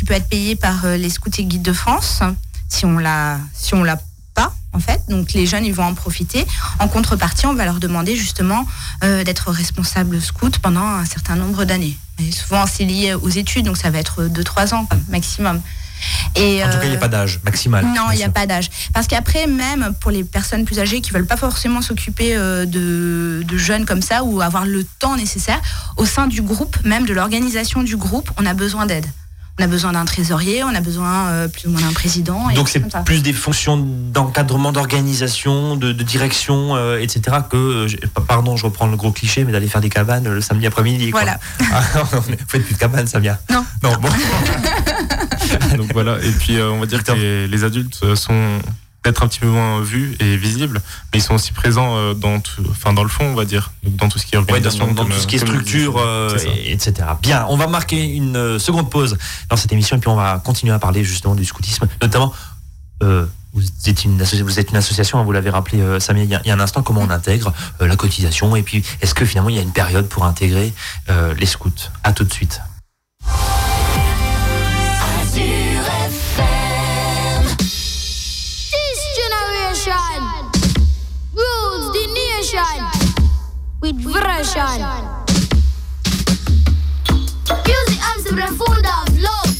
qui 0.04 0.08
peut 0.08 0.14
être 0.14 0.28
payé 0.28 0.54
par 0.54 0.84
euh, 0.84 0.98
les 0.98 1.08
scouts 1.08 1.30
et 1.38 1.44
guides 1.44 1.62
de 1.62 1.72
France, 1.72 2.20
si 2.68 2.84
on 2.84 2.98
l'a, 2.98 3.38
si 3.54 3.72
on 3.72 3.82
l'a 3.82 3.98
pas, 4.34 4.52
en 4.74 4.78
fait. 4.78 5.00
Donc 5.08 5.32
les 5.32 5.46
jeunes, 5.46 5.64
ils 5.64 5.72
vont 5.72 5.84
en 5.84 5.94
profiter. 5.94 6.46
En 6.78 6.88
contrepartie, 6.88 7.46
on 7.46 7.54
va 7.54 7.64
leur 7.64 7.80
demander 7.80 8.14
justement 8.14 8.66
euh, 9.02 9.24
d'être 9.24 9.50
responsable 9.50 10.20
scout 10.20 10.58
pendant 10.58 10.84
un 10.84 11.06
certain 11.06 11.36
nombre 11.36 11.64
d'années. 11.64 11.96
Et 12.18 12.32
souvent, 12.32 12.66
c'est 12.66 12.84
lié 12.84 13.14
aux 13.14 13.30
études, 13.30 13.64
donc 13.64 13.78
ça 13.78 13.88
va 13.88 13.98
être 13.98 14.24
2-3 14.24 14.74
ans 14.74 14.86
maximum. 15.08 15.62
Et, 16.36 16.62
En 16.62 16.66
tout 16.66 16.76
cas, 16.76 16.84
il 16.84 16.90
n'y 16.90 16.94
euh, 16.96 16.98
a 16.98 17.00
pas 17.00 17.08
d'âge 17.08 17.40
maximal. 17.42 17.82
non, 17.86 18.10
il 18.12 18.16
n'y 18.18 18.24
a 18.24 18.28
pas 18.28 18.44
d'âge. 18.44 18.68
Parce 18.92 19.06
qu'après, 19.06 19.46
même 19.46 19.94
pour 20.02 20.10
les 20.10 20.22
personnes 20.22 20.66
plus 20.66 20.80
âgées 20.80 21.00
qui 21.00 21.12
veulent 21.12 21.26
pas 21.26 21.38
forcément 21.38 21.80
s'occuper 21.80 22.36
euh, 22.36 22.66
de, 22.66 23.42
de 23.42 23.56
jeunes 23.56 23.86
comme 23.86 24.02
ça 24.02 24.22
ou 24.22 24.42
avoir 24.42 24.66
le 24.66 24.84
temps 24.84 25.16
nécessaire, 25.16 25.62
au 25.96 26.04
sein 26.04 26.26
du 26.26 26.42
groupe, 26.42 26.76
même 26.84 27.06
de 27.06 27.14
l'organisation 27.14 27.82
du 27.82 27.96
groupe, 27.96 28.30
on 28.36 28.44
a 28.44 28.52
besoin 28.52 28.84
d'aide. 28.84 29.06
On 29.60 29.62
a 29.62 29.66
besoin 29.68 29.92
d'un 29.92 30.04
trésorier, 30.04 30.64
on 30.64 30.74
a 30.74 30.80
besoin 30.80 31.28
euh, 31.28 31.48
plus 31.48 31.68
ou 31.68 31.70
moins 31.70 31.80
d'un 31.80 31.92
président. 31.92 32.50
et 32.50 32.54
Donc 32.54 32.68
c'est 32.68 32.82
plus 33.04 33.22
des 33.22 33.32
fonctions 33.32 33.76
d'encadrement, 33.76 34.72
d'organisation, 34.72 35.76
de, 35.76 35.92
de 35.92 36.02
direction, 36.02 36.74
euh, 36.74 36.98
etc. 36.98 37.36
que, 37.48 37.56
euh, 37.56 37.88
pardon, 38.26 38.56
je 38.56 38.64
reprends 38.64 38.88
le 38.88 38.96
gros 38.96 39.12
cliché, 39.12 39.44
mais 39.44 39.52
d'aller 39.52 39.68
faire 39.68 39.80
des 39.80 39.90
cabanes 39.90 40.28
le 40.28 40.40
samedi 40.40 40.66
après-midi. 40.66 41.10
Voilà. 41.12 41.38
Ah, 41.72 42.02
vous 42.12 42.22
faites 42.22 42.64
plus 42.64 42.74
de 42.74 42.78
cabanes, 42.78 43.06
Samia 43.06 43.38
Non. 43.50 43.64
Non, 43.82 43.92
bon. 44.00 44.08
Donc 45.76 45.92
voilà, 45.92 46.18
et 46.22 46.30
puis 46.32 46.56
euh, 46.56 46.70
on 46.70 46.80
va 46.80 46.86
dire 46.86 47.02
que 47.04 47.12
les, 47.12 47.46
les 47.48 47.64
adultes 47.64 48.14
sont 48.14 48.58
peut-être 49.04 49.22
un 49.22 49.28
petit 49.28 49.38
peu 49.38 49.46
moins 49.48 49.80
vus 49.82 50.16
et 50.18 50.36
visibles, 50.36 50.80
mais 51.12 51.18
ils 51.20 51.22
sont 51.22 51.34
aussi 51.34 51.52
présents 51.52 51.96
euh, 51.96 52.14
dans, 52.14 52.40
tout, 52.40 52.64
enfin, 52.70 52.92
dans 52.92 53.02
le 53.04 53.08
fond, 53.10 53.26
on 53.26 53.34
va 53.34 53.44
dire, 53.44 53.70
dans 53.84 54.08
tout 54.08 54.18
ce 54.18 54.26
qui 54.26 54.34
est 54.34 54.38
Ouais, 54.38 54.44
dans, 54.44 54.54
organisation. 54.54 54.86
dans 54.88 54.94
comme, 55.04 55.12
tout 55.12 55.18
ce 55.20 55.26
qui 55.26 55.36
est 55.36 55.42
euh, 55.42 55.46
structure, 55.46 55.98
euh, 55.98 56.36
etc. 56.64 56.94
Bien, 57.22 57.46
on 57.50 57.56
va 57.56 57.66
marquer 57.66 58.02
une 58.02 58.36
euh, 58.36 58.58
seconde 58.58 58.90
pause 58.90 59.16
dans 59.50 59.56
cette 59.56 59.70
émission 59.72 59.96
et 59.96 60.00
puis 60.00 60.08
on 60.08 60.16
va 60.16 60.40
continuer 60.44 60.72
à 60.72 60.78
parler 60.78 61.04
justement 61.04 61.34
du 61.34 61.44
scoutisme, 61.44 61.86
notamment. 62.02 62.32
euh, 63.02 63.26
vous 63.52 63.62
êtes, 63.86 64.04
une 64.04 64.20
associ- 64.20 64.42
vous 64.42 64.58
êtes 64.58 64.70
une 64.70 64.76
association, 64.78 65.20
hein, 65.20 65.22
vous 65.22 65.30
l'avez 65.30 65.50
rappelé, 65.50 65.80
euh, 65.80 65.98
il 66.10 66.24
y, 66.24 66.34
a- 66.34 66.40
il 66.44 66.48
y 66.48 66.50
a 66.50 66.54
un 66.54 66.58
instant, 66.60 66.82
comment 66.82 67.02
on 67.02 67.10
intègre 67.10 67.52
euh, 67.80 67.86
la 67.86 67.94
cotisation 67.94 68.56
et 68.56 68.62
puis 68.64 68.82
est-ce 69.00 69.14
que 69.14 69.24
finalement 69.24 69.50
il 69.50 69.54
y 69.54 69.58
a 69.60 69.62
une 69.62 69.70
période 69.72 70.08
pour 70.08 70.24
intégrer 70.24 70.72
euh, 71.08 71.34
les 71.38 71.46
scouts? 71.46 71.70
À 72.02 72.12
tout 72.12 72.24
de 72.24 72.32
suite. 72.32 72.60
Вражаль. 83.92 84.80
Music 87.66 88.00
is 88.16 88.24
the 88.24 88.48
food 88.56 88.86
of 88.96 89.06
love. 89.20 89.52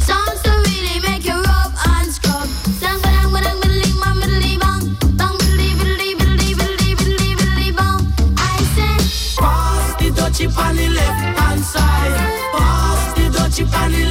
Sounds 0.00 0.42
to 0.42 0.50
really 0.50 0.98
make 1.06 1.24
you 1.24 1.34
rub 1.34 1.72
and 1.94 2.12
scrub. 2.12 2.48
Sang 2.80 2.98
badang 3.00 3.30
bang 3.30 4.58
bang. 4.58 4.82
Bang 5.16 5.36
biddly 5.38 5.70
biddly 5.78 6.14
biddly 6.18 6.54
biddly 6.58 6.90
biddly 6.98 7.30
biddly 7.38 7.70
bang. 7.76 8.02
I 8.36 8.40
said, 8.74 9.00
Pass 9.38 9.94
the 10.00 10.10
dutchie 10.10 10.50
on 10.58 10.74
the 10.74 10.88
left 10.88 11.38
hand 11.38 11.62
side. 11.62 12.14
Pass 12.52 13.14
the 13.14 13.24
dutchie 13.30 13.72
on 13.80 13.92
the 13.92 14.04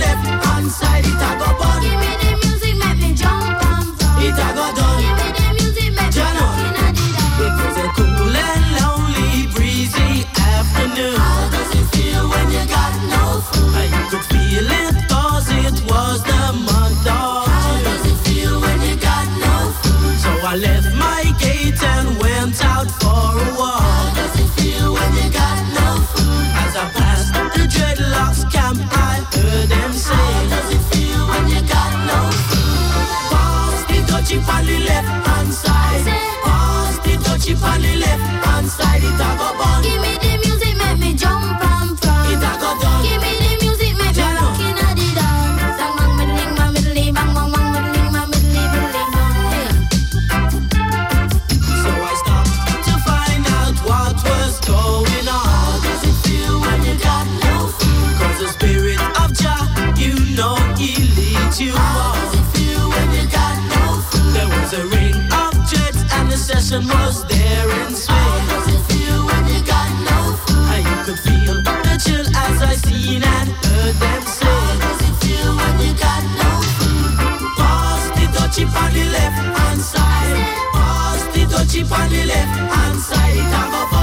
and 66.71 66.87
was 66.87 67.23
there 67.25 67.69
in 67.81 67.93
swing. 67.93 68.17
How 68.17 68.49
does 68.49 68.67
it 68.73 68.81
feel 68.89 69.25
when 69.25 69.43
you 69.53 69.61
got 69.65 69.89
no 70.09 70.33
food? 70.45 70.65
And 70.73 70.83
you 70.89 70.97
could 71.05 71.19
feel 71.19 71.61
the 71.61 72.01
chill 72.03 72.25
as 72.35 72.61
I 72.61 72.73
seen 72.75 73.23
and 73.23 73.49
heard 73.49 73.95
them 73.95 74.21
How 74.23 74.37
say. 74.39 74.79
does 74.81 75.01
it 75.09 75.15
feel 75.21 75.49
when 75.55 75.75
you 75.85 75.93
got 75.93 76.23
no 76.41 76.51
food? 76.77 77.13
Pass 77.57 78.03
the 78.17 78.25
touchy 78.37 78.63
on 78.65 78.93
the 78.93 79.05
left 79.15 79.57
hand 79.57 79.81
side. 79.81 80.37
Pass 80.73 81.21
the 81.33 81.45
touchy 81.45 81.81
on 81.83 82.09
the 82.09 82.25
left 82.25 82.73
hand 82.73 82.99
side. 82.99 83.94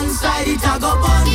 One 0.00 0.08
side 0.08 0.48
it 0.48 0.64
a 0.64 0.80
go 0.80 0.94
burn. 1.02 1.29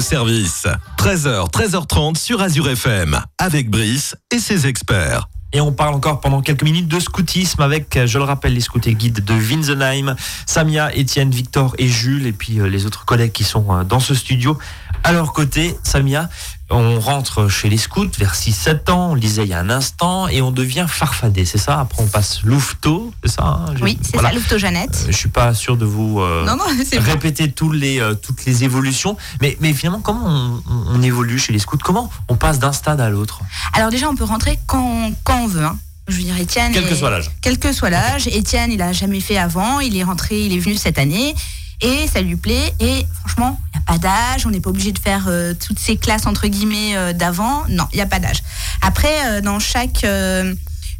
Service. 0.00 0.66
13h, 0.98 1.50
13h30 1.50 2.16
sur 2.16 2.40
Azure 2.40 2.68
FM. 2.68 3.20
Avec 3.38 3.70
Brice 3.70 4.16
et 4.30 4.38
ses 4.38 4.66
experts. 4.66 5.28
Et 5.54 5.60
on 5.60 5.70
parle 5.70 5.94
encore 5.94 6.20
pendant 6.20 6.42
quelques 6.42 6.64
minutes 6.64 6.88
de 6.88 6.98
scoutisme 6.98 7.62
avec, 7.62 7.96
euh, 7.96 8.08
je 8.08 8.18
le 8.18 8.24
rappelle, 8.24 8.54
les 8.54 8.60
scouts 8.60 8.80
et 8.86 8.94
guides 8.94 9.24
de 9.24 9.34
Winsenheim, 9.34 10.16
Samia, 10.46 10.92
Étienne, 10.96 11.30
Victor 11.30 11.76
et 11.78 11.86
Jules, 11.86 12.26
et 12.26 12.32
puis 12.32 12.58
euh, 12.58 12.68
les 12.68 12.86
autres 12.86 13.04
collègues 13.04 13.30
qui 13.30 13.44
sont 13.44 13.66
euh, 13.70 13.84
dans 13.84 14.00
ce 14.00 14.16
studio. 14.16 14.58
À 15.04 15.12
leur 15.12 15.32
côté, 15.32 15.76
Samia, 15.84 16.28
on 16.70 16.98
rentre 16.98 17.48
chez 17.48 17.68
les 17.68 17.76
scouts 17.76 18.08
vers 18.18 18.34
6-7 18.34 18.90
ans, 18.90 19.10
on 19.10 19.14
le 19.14 19.20
disait 19.20 19.42
il 19.42 19.48
y 19.48 19.54
a 19.54 19.60
un 19.60 19.70
instant, 19.70 20.28
et 20.28 20.40
on 20.40 20.50
devient 20.50 20.86
farfadé, 20.88 21.44
c'est 21.44 21.58
ça? 21.58 21.80
Après 21.80 22.02
on 22.02 22.06
passe 22.06 22.42
louveteau, 22.42 23.12
c'est 23.22 23.30
ça 23.32 23.44
hein? 23.68 23.74
Oui, 23.82 23.98
c'est 24.02 24.14
voilà. 24.14 24.30
ça, 24.30 24.34
Louveteau 24.34 24.58
Jeannette. 24.58 25.04
Euh, 25.06 25.12
je 25.12 25.16
suis 25.16 25.28
pas 25.28 25.52
sûr 25.54 25.76
de 25.76 25.84
vous 25.84 26.20
euh, 26.20 26.44
Non, 26.46 26.56
non, 26.56 26.64
c'est 26.88 26.98
bon. 26.98 27.04
répéter 27.04 27.50
tous 27.52 27.70
les, 27.70 28.00
euh, 28.00 28.14
toutes 28.14 28.44
les 28.46 28.64
évolutions, 28.64 29.16
mais, 29.40 29.56
mais 29.60 29.72
finalement, 29.74 30.00
comment 30.00 30.24
on, 30.26 30.62
on- 30.70 30.84
on 30.96 31.02
évolue 31.02 31.38
chez 31.38 31.52
les 31.52 31.58
scouts? 31.58 31.78
Comment 31.84 32.10
on 32.28 32.36
passe 32.36 32.58
d'un 32.58 32.72
stade 32.72 33.00
à 33.00 33.10
l'autre? 33.10 33.40
Alors 33.74 33.90
déjà, 33.90 34.08
on 34.08 34.16
peut 34.16 34.24
rentrer 34.24 34.58
quand, 34.66 35.12
quand 35.22 35.42
on 35.42 35.46
veut. 35.46 35.64
hein. 35.64 35.78
Je 36.08 36.16
veux 36.16 36.22
dire, 36.22 36.38
Étienne. 36.38 36.70
Quel 36.72 36.86
que 36.88 36.94
soit 36.94 37.08
l'âge. 37.10 37.30
Quel 37.40 37.58
que 37.58 37.72
soit 37.72 37.88
l'âge. 37.88 38.26
Étienne, 38.26 38.70
il 38.72 38.82
a 38.82 38.92
jamais 38.92 39.20
fait 39.20 39.38
avant. 39.38 39.80
Il 39.80 39.96
est 39.96 40.02
rentré, 40.04 40.38
il 40.44 40.52
est 40.54 40.58
venu 40.58 40.76
cette 40.76 40.98
année. 40.98 41.34
Et 41.80 42.06
ça 42.06 42.20
lui 42.20 42.36
plaît. 42.36 42.72
Et 42.80 43.06
franchement, 43.20 43.58
il 43.74 43.78
n'y 43.78 43.82
a 43.82 43.92
pas 43.92 43.98
d'âge. 43.98 44.46
On 44.46 44.50
n'est 44.50 44.60
pas 44.60 44.70
obligé 44.70 44.92
de 44.92 44.98
faire 44.98 45.24
euh, 45.28 45.54
toutes 45.54 45.78
ces 45.78 45.96
classes, 45.96 46.26
entre 46.26 46.46
guillemets, 46.46 46.96
euh, 46.96 47.12
d'avant. 47.12 47.64
Non, 47.68 47.86
il 47.92 47.96
n'y 47.96 48.02
a 48.02 48.06
pas 48.06 48.20
d'âge. 48.20 48.42
Après, 48.82 49.26
euh, 49.26 49.40
dans 49.40 49.58
chaque 49.58 50.06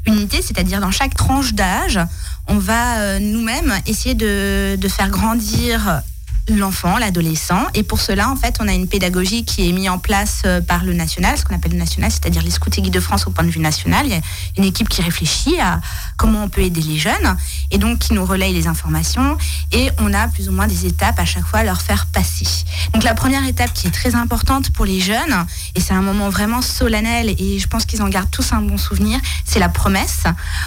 unité, 0.07 0.43
c'est-à-dire 0.43 0.81
dans 0.81 0.91
chaque 0.91 1.15
tranche 1.15 1.55
d'âge, 1.55 1.99
on 2.47 2.59
va 2.59 3.19
nous-mêmes 3.21 3.75
essayer 3.87 4.15
de 4.15 4.89
faire 4.89 5.09
grandir 5.09 6.03
l'enfant, 6.49 6.99
l'adolescent. 6.99 7.67
Et 7.75 7.83
pour 7.83 8.01
cela, 8.01 8.31
en 8.31 8.37
fait, 8.37 8.57
on 8.61 8.69
a 8.69 8.73
une 8.73 8.87
pédagogie 8.87 9.45
qui 9.45 9.69
est 9.69 9.73
mise 9.73 9.89
en 9.89 9.99
place 9.99 10.43
euh, 10.45 10.61
par 10.61 10.85
le 10.85 10.93
national, 10.93 11.39
ce 11.39 11.45
qu'on 11.45 11.55
appelle 11.55 11.73
le 11.73 11.79
national, 11.79 12.11
c'est-à-dire 12.11 12.43
les 12.43 12.51
scouts 12.51 12.71
et 12.77 12.83
guides 12.83 12.93
de 12.93 13.01
France 13.01 13.27
au 13.27 13.31
point 13.31 13.45
de 13.45 13.51
vue 13.51 13.61
national. 13.61 14.07
Il 14.07 14.13
y 14.13 14.17
a 14.17 14.21
une 14.59 14.65
équipe 14.65 14.89
qui 14.89 15.03
réfléchit 15.03 15.59
à 15.61 15.81
comment 16.17 16.45
on 16.45 16.49
peut 16.49 16.63
aider 16.63 16.83
les 16.83 16.99
jeunes 16.99 17.37
et 17.71 17.79
donc 17.79 17.99
qui 17.99 18.13
nous 18.13 18.25
relaye 18.25 18.53
les 18.53 18.67
informations. 18.67 19.39
Et 19.73 19.91
on 19.99 20.13
a 20.13 20.29
plus 20.29 20.49
ou 20.49 20.53
moins 20.53 20.67
des 20.67 20.87
étapes 20.87 21.19
à 21.19 21.25
chaque 21.25 21.47
fois 21.47 21.61
à 21.61 21.65
leur 21.65 21.81
faire 21.81 22.07
passer. 22.07 22.47
Donc 22.93 23.05
la 23.05 23.15
première 23.15 23.47
étape 23.47 23.73
qui 23.73 23.87
est 23.87 23.91
très 23.91 24.15
importante 24.15 24.71
pour 24.71 24.85
les 24.85 25.01
jeunes, 25.01 25.47
et 25.75 25.81
c'est 25.81 25.95
un 25.95 26.03
moment 26.03 26.29
vraiment 26.29 26.63
solennel 26.63 27.35
et 27.39 27.59
je 27.59 27.67
pense 27.69 27.87
qu'ils 27.87 28.03
en 28.03 28.09
gardent 28.09 28.31
tous 28.31 28.53
un 28.53 28.63
bon 28.63 28.77
souvenir, 28.77 29.19
c'est 29.45 29.59
la 29.59 29.69
promesse, 29.69 30.25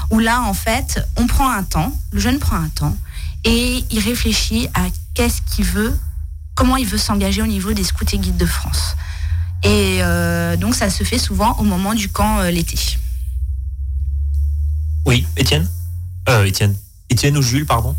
où 0.09 0.19
là, 0.19 0.41
en 0.41 0.53
fait, 0.53 0.99
on 1.17 1.27
prend 1.27 1.49
un 1.49 1.63
temps, 1.63 1.93
le 2.11 2.19
jeune 2.19 2.39
prend 2.39 2.55
un 2.55 2.69
temps, 2.69 2.95
et 3.43 3.83
il 3.91 3.99
réfléchit 3.99 4.67
à 4.73 4.81
qu'est-ce 5.17 5.41
qu'il 5.41 5.65
veut, 5.65 5.97
comment 6.53 6.77
il 6.77 6.85
veut 6.85 6.99
s'engager 6.99 7.41
au 7.41 7.47
niveau 7.47 7.73
des 7.73 7.83
scouts 7.83 8.05
et 8.13 8.19
guides 8.19 8.37
de 8.37 8.45
France. 8.45 8.95
Et 9.63 9.97
euh, 10.01 10.55
donc 10.57 10.75
ça 10.75 10.91
se 10.91 11.03
fait 11.03 11.17
souvent 11.17 11.57
au 11.57 11.63
moment 11.63 11.95
du 11.95 12.09
camp 12.09 12.39
euh, 12.39 12.51
l'été. 12.51 12.77
Oui, 15.07 15.25
Étienne? 15.35 15.67
Euh, 16.29 16.43
Étienne. 16.45 16.75
Étienne 17.09 17.35
ou 17.35 17.41
Jules, 17.41 17.65
pardon? 17.65 17.95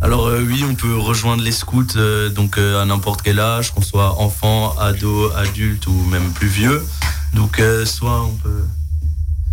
Alors 0.00 0.28
euh, 0.28 0.44
oui, 0.46 0.62
on 0.64 0.76
peut 0.76 0.96
rejoindre 0.96 1.42
les 1.42 1.50
scouts 1.50 1.96
euh, 1.96 2.30
donc 2.30 2.56
euh, 2.56 2.80
à 2.80 2.84
n'importe 2.84 3.22
quel 3.22 3.40
âge, 3.40 3.72
qu'on 3.72 3.82
soit 3.82 4.20
enfant, 4.20 4.78
ado, 4.78 5.32
adulte 5.32 5.88
ou 5.88 6.04
même 6.04 6.30
plus 6.30 6.46
vieux. 6.46 6.86
Donc 7.32 7.58
euh, 7.58 7.84
soit 7.84 8.22
on 8.22 8.34
peut 8.36 8.64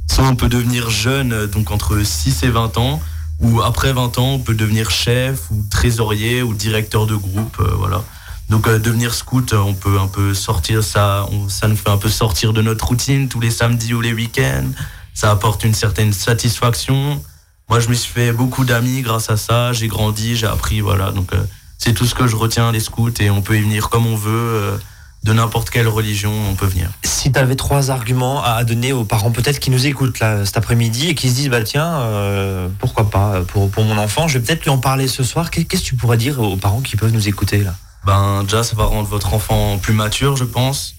soit 0.08 0.28
on 0.28 0.36
peut 0.36 0.50
devenir 0.50 0.92
jeune 0.92 1.48
donc 1.48 1.72
entre 1.72 2.04
6 2.04 2.44
et 2.44 2.50
20 2.50 2.78
ans 2.78 3.02
ou 3.42 3.62
après 3.62 3.92
20 3.94 4.18
ans, 4.20 4.34
on 4.34 4.40
peut 4.40 4.54
devenir 4.54 4.92
chef 4.92 5.50
ou 5.52 5.64
trésorier 5.70 6.42
ou 6.44 6.54
directeur 6.54 7.06
de 7.08 7.16
groupe 7.16 7.58
euh, 7.60 7.74
voilà. 7.78 8.04
Donc 8.50 8.68
euh, 8.68 8.80
devenir 8.80 9.14
scout, 9.14 9.54
euh, 9.54 9.58
on 9.58 9.74
peut 9.74 10.00
un 10.00 10.08
peu 10.08 10.34
sortir 10.34 10.84
ça, 10.84 11.26
on- 11.32 11.50
ça 11.50 11.68
nous 11.68 11.76
fait 11.78 11.90
un 11.90 11.98
peu 11.98 12.10
sortir 12.10 12.54
de 12.54 12.62
notre 12.62 12.86
routine 12.88 13.30
tous 13.30 13.40
les 13.40 13.52
samedis 13.52 13.94
ou 13.94 14.02
les 14.02 14.14
week-ends. 14.14 14.70
Ça 15.14 15.32
apporte 15.32 15.64
une 15.64 15.74
certaine 15.74 16.14
satisfaction. 16.14 17.22
Moi, 17.70 17.80
je 17.80 17.90
me 17.90 17.94
suis 17.94 18.12
fait 18.12 18.32
beaucoup 18.34 18.66
d'amis 18.66 19.02
grâce 19.02 19.30
à 19.30 19.38
ça. 19.38 19.72
J'ai 19.74 19.88
grandi, 19.88 20.36
j'ai 20.36 20.48
appris, 20.48 20.82
voilà. 20.82 21.12
Donc, 21.12 21.34
euh, 21.34 21.42
c'est 21.78 21.94
tout 21.94 22.06
ce 22.06 22.14
que 22.16 22.28
je 22.28 22.36
retiens 22.36 22.72
des 22.72 22.80
scouts 22.80 23.10
et 23.20 23.30
on 23.30 23.42
peut 23.42 23.58
y 23.58 23.62
venir 23.62 23.90
comme 23.90 24.06
on 24.06 24.16
veut, 24.16 24.78
de 25.24 25.34
n'importe 25.34 25.70
quelle 25.70 25.88
religion, 25.88 26.34
on 26.50 26.56
peut 26.56 26.66
venir. 26.66 26.90
Si 27.04 27.32
tu 27.32 27.38
avais 27.38 27.56
trois 27.56 27.92
arguments 27.92 28.44
à 28.44 28.64
donner 28.64 28.92
aux 28.92 29.04
parents 29.06 29.32
peut-être 29.32 29.60
qui 29.60 29.70
nous 29.70 29.86
écoutent 29.86 30.20
là 30.20 30.46
cet 30.46 30.58
après-midi 30.58 31.10
et 31.10 31.16
qui 31.16 31.30
se 31.30 31.36
disent 31.36 31.50
bah 31.50 31.62
tiens 31.64 32.00
euh, 32.02 32.68
pourquoi 32.80 33.10
pas 33.12 33.42
pour, 33.42 33.70
pour 33.70 33.84
mon 33.84 33.98
enfant 34.00 34.28
je 34.28 34.40
vais 34.40 34.44
peut-être 34.46 34.64
lui 34.64 34.72
en 34.72 34.80
parler 34.80 35.08
ce 35.08 35.24
soir 35.24 35.52
Qu'est- 35.52 35.66
qu'est-ce 35.66 35.84
que 35.84 35.88
tu 35.90 35.96
pourrais 35.96 36.18
dire 36.18 36.40
aux 36.42 36.58
parents 36.58 36.82
qui 36.82 36.96
peuvent 36.96 37.12
nous 37.14 37.28
écouter 37.28 37.64
là? 37.64 37.76
Ben, 38.04 38.42
déjà, 38.44 38.64
ça 38.64 38.76
va 38.76 38.86
rendre 38.86 39.08
votre 39.08 39.36
enfant 39.36 39.78
plus 39.78 39.94
mature, 39.94 40.36
je 40.36 40.44
pense. 40.44 40.96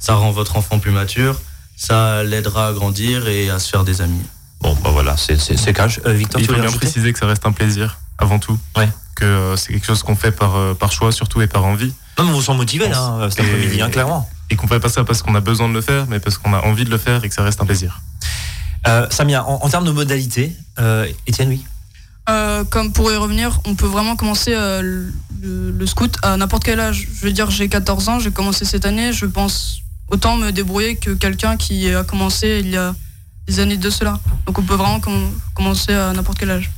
Ça 0.00 0.14
rend 0.16 0.32
votre 0.32 0.56
enfant 0.56 0.80
plus 0.80 0.90
mature. 0.90 1.40
Ça 1.76 2.24
l'aidera 2.24 2.68
à 2.68 2.72
grandir 2.72 3.28
et 3.28 3.50
à 3.50 3.60
se 3.60 3.68
faire 3.70 3.84
des 3.84 4.00
amis. 4.02 4.22
Bon 4.60 4.76
bah 4.82 4.90
voilà 4.90 5.16
c'est 5.16 5.38
c'est 5.40 5.72
cash 5.72 6.00
Euh, 6.06 6.12
Victor 6.12 6.40
Il 6.40 6.44
tu 6.44 6.48
faut 6.48 6.54
veux 6.54 6.60
bien 6.60 6.68
rajouter? 6.68 6.86
préciser 6.86 7.12
que 7.12 7.18
ça 7.20 7.26
reste 7.26 7.46
un 7.46 7.52
plaisir, 7.52 7.98
avant 8.18 8.40
tout. 8.40 8.58
Ouais. 8.76 8.88
Que 9.14 9.24
euh, 9.24 9.56
c'est 9.56 9.72
quelque 9.72 9.86
chose 9.86 10.02
qu'on 10.02 10.16
fait 10.16 10.32
par, 10.32 10.56
euh, 10.56 10.74
par 10.74 10.90
choix, 10.90 11.12
surtout, 11.12 11.40
et 11.40 11.46
par 11.46 11.64
envie. 11.64 11.94
Non 12.22 12.30
mais 12.30 12.36
on 12.36 12.40
s'en 12.40 12.54
motiver 12.54 12.88
là 12.88 13.00
hein, 13.00 13.30
cet 13.30 13.40
Et- 13.40 13.42
après-midi 13.48 13.80
hein, 13.82 13.90
clairement 13.90 14.28
Et 14.50 14.56
qu'on 14.56 14.66
fait 14.68 14.80
pas 14.80 14.88
ça 14.88 15.04
parce 15.04 15.22
qu'on 15.22 15.34
a 15.34 15.40
besoin 15.40 15.68
de 15.68 15.74
le 15.74 15.80
faire, 15.80 16.06
mais 16.08 16.18
parce 16.20 16.36
qu'on 16.38 16.52
a 16.52 16.60
envie 16.62 16.84
de 16.84 16.90
le 16.90 16.98
faire 16.98 17.24
et 17.24 17.28
que 17.28 17.34
ça 17.34 17.42
reste 17.42 17.60
un 17.60 17.66
plaisir. 17.66 18.00
Euh, 18.88 19.06
Samia, 19.10 19.44
en, 19.46 19.60
en 19.62 19.68
termes 19.68 19.84
de 19.84 19.90
modalités, 19.92 20.56
euh, 20.78 21.06
Étienne, 21.26 21.50
oui? 21.50 21.64
Euh, 22.28 22.64
comme 22.64 22.92
pour 22.92 23.10
y 23.12 23.16
revenir, 23.16 23.60
on 23.64 23.74
peut 23.74 23.86
vraiment 23.86 24.16
commencer 24.16 24.52
euh, 24.54 24.82
le, 25.42 25.70
le 25.70 25.86
scout 25.86 26.16
à 26.22 26.36
n'importe 26.36 26.64
quel 26.64 26.80
âge. 26.80 27.06
Je 27.14 27.24
veux 27.26 27.32
dire, 27.32 27.50
j'ai 27.50 27.68
14 27.68 28.08
ans, 28.08 28.18
j'ai 28.18 28.30
commencé 28.30 28.64
cette 28.64 28.86
année, 28.86 29.12
je 29.12 29.26
pense 29.26 29.80
autant 30.08 30.36
me 30.36 30.50
débrouiller 30.50 30.96
que 30.96 31.10
quelqu'un 31.10 31.56
qui 31.56 31.92
a 31.94 32.02
commencé 32.04 32.60
il 32.64 32.70
y 32.70 32.76
a 32.76 32.94
des 33.46 33.60
années 33.60 33.76
de 33.76 33.90
cela. 33.90 34.18
Donc 34.46 34.58
on 34.58 34.62
peut 34.62 34.74
vraiment 34.74 35.00
com- 35.00 35.30
commencer 35.54 35.92
à 35.92 36.12
n'importe 36.12 36.38
quel 36.38 36.50
âge. 36.50 36.70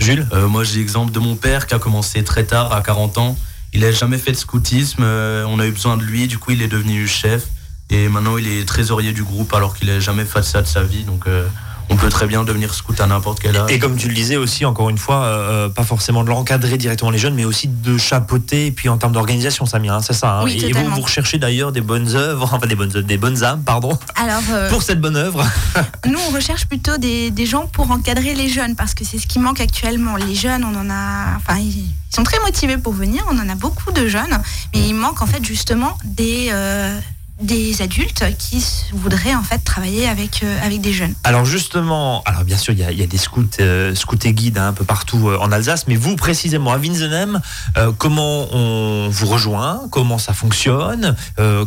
Jules? 0.00 0.26
Euh, 0.32 0.48
Moi, 0.48 0.64
j'ai 0.64 0.78
l'exemple 0.78 1.12
de 1.12 1.18
mon 1.20 1.36
père 1.36 1.66
qui 1.66 1.74
a 1.74 1.78
commencé 1.78 2.24
très 2.24 2.44
tard, 2.44 2.72
à 2.72 2.80
40 2.82 3.18
ans. 3.18 3.36
Il 3.72 3.80
n'a 3.80 3.92
jamais 3.92 4.18
fait 4.18 4.32
de 4.32 4.36
scoutisme. 4.36 5.02
euh, 5.02 5.44
on 5.48 5.58
a 5.60 5.66
eu 5.66 5.70
besoin 5.70 5.96
de 5.96 6.02
lui. 6.02 6.26
Du 6.26 6.38
coup, 6.38 6.50
il 6.50 6.62
est 6.62 6.68
devenu 6.68 7.06
chef. 7.06 7.46
Et 7.90 8.08
maintenant, 8.08 8.36
il 8.36 8.46
est 8.48 8.66
trésorier 8.66 9.12
du 9.12 9.24
groupe 9.24 9.52
alors 9.52 9.74
qu'il 9.74 9.88
n'a 9.88 10.00
jamais 10.00 10.24
fait 10.24 10.42
ça 10.42 10.62
de 10.62 10.66
sa 10.66 10.82
vie. 10.82 11.04
Donc, 11.04 11.26
euh, 11.26 11.46
on 11.90 11.96
peut 11.96 12.08
très 12.08 12.26
bien 12.26 12.44
devenir 12.44 12.72
scout 12.72 13.00
à 13.00 13.06
n'importe 13.06 13.40
quel 13.40 13.56
âge. 13.56 13.70
Et 13.70 13.78
comme 13.78 13.96
tu 13.96 14.08
le 14.08 14.14
disais 14.14 14.36
aussi, 14.36 14.64
encore 14.64 14.90
une 14.90 14.98
fois, 14.98 15.24
euh, 15.24 15.68
pas 15.68 15.82
forcément 15.82 16.22
de 16.24 16.28
l'encadrer 16.30 16.78
directement 16.78 17.10
les 17.10 17.18
jeunes, 17.18 17.34
mais 17.34 17.44
aussi 17.44 17.66
de 17.68 17.98
chapeauter, 17.98 18.66
et 18.66 18.70
puis 18.70 18.88
en 18.88 18.96
termes 18.96 19.12
d'organisation, 19.12 19.66
Samia, 19.66 19.94
hein, 19.96 20.00
c'est 20.00 20.12
ça. 20.12 20.38
hein. 20.38 20.44
Oui, 20.44 20.62
et 20.64 20.72
vous, 20.72 20.88
vous 20.88 21.00
recherchez 21.02 21.38
d'ailleurs 21.38 21.72
des 21.72 21.80
bonnes 21.80 22.14
œuvres, 22.14 22.50
enfin 22.54 22.66
des 22.66 22.74
bonnes, 22.76 22.96
œuvres, 22.96 23.06
des 23.06 23.18
bonnes 23.18 23.42
âmes, 23.42 23.62
pardon, 23.64 23.98
Alors, 24.16 24.40
euh, 24.52 24.70
pour 24.70 24.82
cette 24.82 25.00
bonne 25.00 25.16
œuvre. 25.16 25.44
nous, 26.06 26.18
on 26.28 26.34
recherche 26.34 26.66
plutôt 26.66 26.96
des, 26.96 27.30
des 27.30 27.46
gens 27.46 27.66
pour 27.66 27.90
encadrer 27.90 28.34
les 28.34 28.48
jeunes 28.48 28.76
parce 28.76 28.94
que 28.94 29.04
c'est 29.04 29.18
ce 29.18 29.26
qui 29.26 29.38
manque 29.38 29.60
actuellement. 29.60 30.16
Les 30.16 30.34
jeunes, 30.34 30.64
on 30.64 30.74
en 30.78 30.88
a. 30.90 31.36
Enfin, 31.36 31.58
ils 31.58 31.84
sont 32.14 32.22
très 32.22 32.38
motivés 32.40 32.76
pour 32.78 32.92
venir. 32.92 33.24
On 33.30 33.38
en 33.38 33.48
a 33.48 33.54
beaucoup 33.56 33.92
de 33.92 34.06
jeunes, 34.06 34.40
mais 34.74 34.80
il 34.88 34.94
manque 34.94 35.22
en 35.22 35.26
fait 35.26 35.44
justement 35.44 35.96
des. 36.04 36.48
euh, 36.52 36.98
des 37.40 37.80
adultes 37.82 38.24
qui 38.38 38.62
voudraient 38.92 39.34
en 39.34 39.42
fait 39.42 39.58
travailler 39.58 40.06
avec, 40.08 40.42
euh, 40.42 40.58
avec 40.64 40.80
des 40.80 40.92
jeunes. 40.92 41.14
Alors 41.24 41.44
justement, 41.44 42.22
alors 42.26 42.44
bien 42.44 42.56
sûr, 42.58 42.72
il 42.74 42.80
y 42.80 42.84
a, 42.84 42.92
il 42.92 42.98
y 42.98 43.02
a 43.02 43.06
des 43.06 43.16
scouts, 43.18 43.44
euh, 43.60 43.94
scouts 43.94 44.18
et 44.24 44.32
guides 44.32 44.58
hein, 44.58 44.68
un 44.68 44.72
peu 44.72 44.84
partout 44.84 45.28
euh, 45.28 45.38
en 45.40 45.50
Alsace, 45.50 45.86
mais 45.88 45.96
vous 45.96 46.16
précisément 46.16 46.72
à 46.72 46.78
Winsenheim, 46.78 47.40
euh, 47.78 47.92
comment 47.96 48.46
on 48.54 49.08
vous 49.10 49.26
rejoint, 49.26 49.82
comment 49.90 50.18
ça 50.18 50.32
fonctionne, 50.34 51.16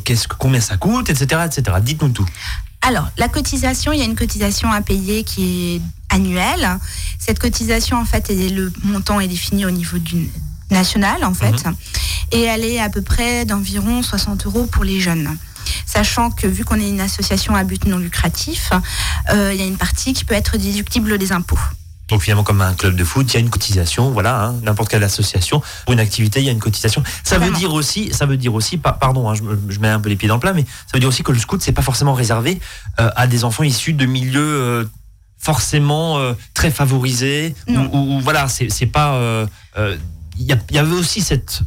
qu'est-ce 0.04 0.28
que, 0.28 0.36
combien 0.38 0.62
ça 0.62 0.78
coûte, 0.78 1.10
etc., 1.10 1.42
etc. 1.46 1.78
Dites-nous 1.82 2.10
tout. 2.10 2.26
Alors, 2.82 3.08
la 3.18 3.30
cotisation, 3.30 3.94
il 3.94 4.00
y 4.00 4.02
a 4.02 4.06
une 4.06 4.16
cotisation 4.16 4.72
à 4.72 4.82
payer 4.82 5.24
qui 5.24 5.76
est 5.76 5.82
annuelle. 6.14 6.68
Cette 7.18 7.40
cotisation, 7.40 7.98
en 7.98 8.06
fait, 8.06 8.30
est- 8.30 8.50
le 8.50 8.72
montant 8.84 9.20
est 9.22 9.28
défini 9.28 9.66
au 9.66 9.72
niveau 9.72 9.98
du 9.98 10.30
national, 10.70 11.24
en 11.24 11.34
fait, 11.34 11.64
et 12.32 12.42
elle 12.42 12.66
est 12.66 12.80
à 12.80 12.90
peu 12.90 13.02
près 13.02 13.46
d'environ 13.46 14.02
60 14.04 14.46
euros 14.46 14.66
pour 14.66 14.84
les 14.84 15.00
jeunes. 15.00 15.38
Sachant 15.86 16.32
que 16.32 16.48
vu 16.48 16.64
qu'on 16.66 16.80
est 16.80 16.90
une 16.90 17.02
association 17.02 17.56
à 17.56 17.64
but 17.64 17.86
non 17.86 17.98
lucratif, 17.98 18.72
euh, 19.32 19.52
il 19.54 19.60
y 19.60 19.64
a 19.64 19.68
une 19.68 19.78
partie 19.78 20.14
qui 20.14 20.26
peut 20.26 20.36
être 20.36 20.58
déductible 20.58 21.18
des 21.18 21.32
impôts. 21.32 21.60
Donc 22.10 22.22
finalement, 22.22 22.44
comme 22.44 22.62
un 22.62 22.74
club 22.74 22.96
de 22.98 23.04
foot, 23.04 23.32
il 23.32 23.34
y 23.36 23.38
a 23.38 23.40
une 23.40 23.50
cotisation, 23.50 24.12
voilà, 24.12 24.44
hein, 24.44 24.56
n'importe 24.62 24.90
quelle 24.92 25.04
association 25.06 25.62
pour 25.86 25.94
une 25.94 26.00
activité, 26.02 26.42
il 26.42 26.46
y 26.46 26.50
a 26.50 26.52
une 26.52 26.60
cotisation. 26.60 27.02
Ça 27.24 27.38
veut 27.40 27.50
dire 27.52 27.74
aussi, 27.74 28.14
ça 28.14 28.26
veut 28.26 28.36
dire 28.38 28.54
aussi, 28.54 28.78
pa- 28.78 28.92
pardon, 28.94 29.30
hein, 29.30 29.36
je, 29.36 29.42
me- 29.42 29.60
je 29.70 29.80
mets 29.80 29.88
un 29.88 30.00
peu 30.02 30.10
les 30.10 30.18
pieds 30.18 30.28
dans 30.28 30.36
le 30.36 30.40
plat, 30.42 30.54
mais 30.54 30.64
ça 30.64 30.92
veut 30.94 31.00
dire 31.00 31.08
aussi 31.10 31.24
que 31.24 31.32
le 31.32 31.40
scout 31.40 31.62
c'est 31.64 31.72
pas 31.72 31.82
forcément 31.82 32.14
réservé 32.14 32.60
euh, 33.00 33.10
à 33.16 33.26
des 33.26 33.46
enfants 33.46 33.64
issus 33.64 33.94
de 33.94 34.06
milieux 34.06 34.42
euh, 34.42 34.86
forcément 35.40 36.18
euh, 36.20 36.34
très 36.54 36.72
favorisés 36.72 37.56
ou, 37.68 37.74
Non. 37.74 37.90
ou- 37.94 38.16
ou 38.16 38.20
voilà, 38.20 38.48
c'est 38.50 38.86
pas, 38.86 39.46
il 40.38 40.46
y, 40.46 40.52
a- 40.52 40.58
il 40.70 40.76
y 40.76 40.80
avait 40.80 40.96
aussi 40.96 41.22
cette 41.22 41.62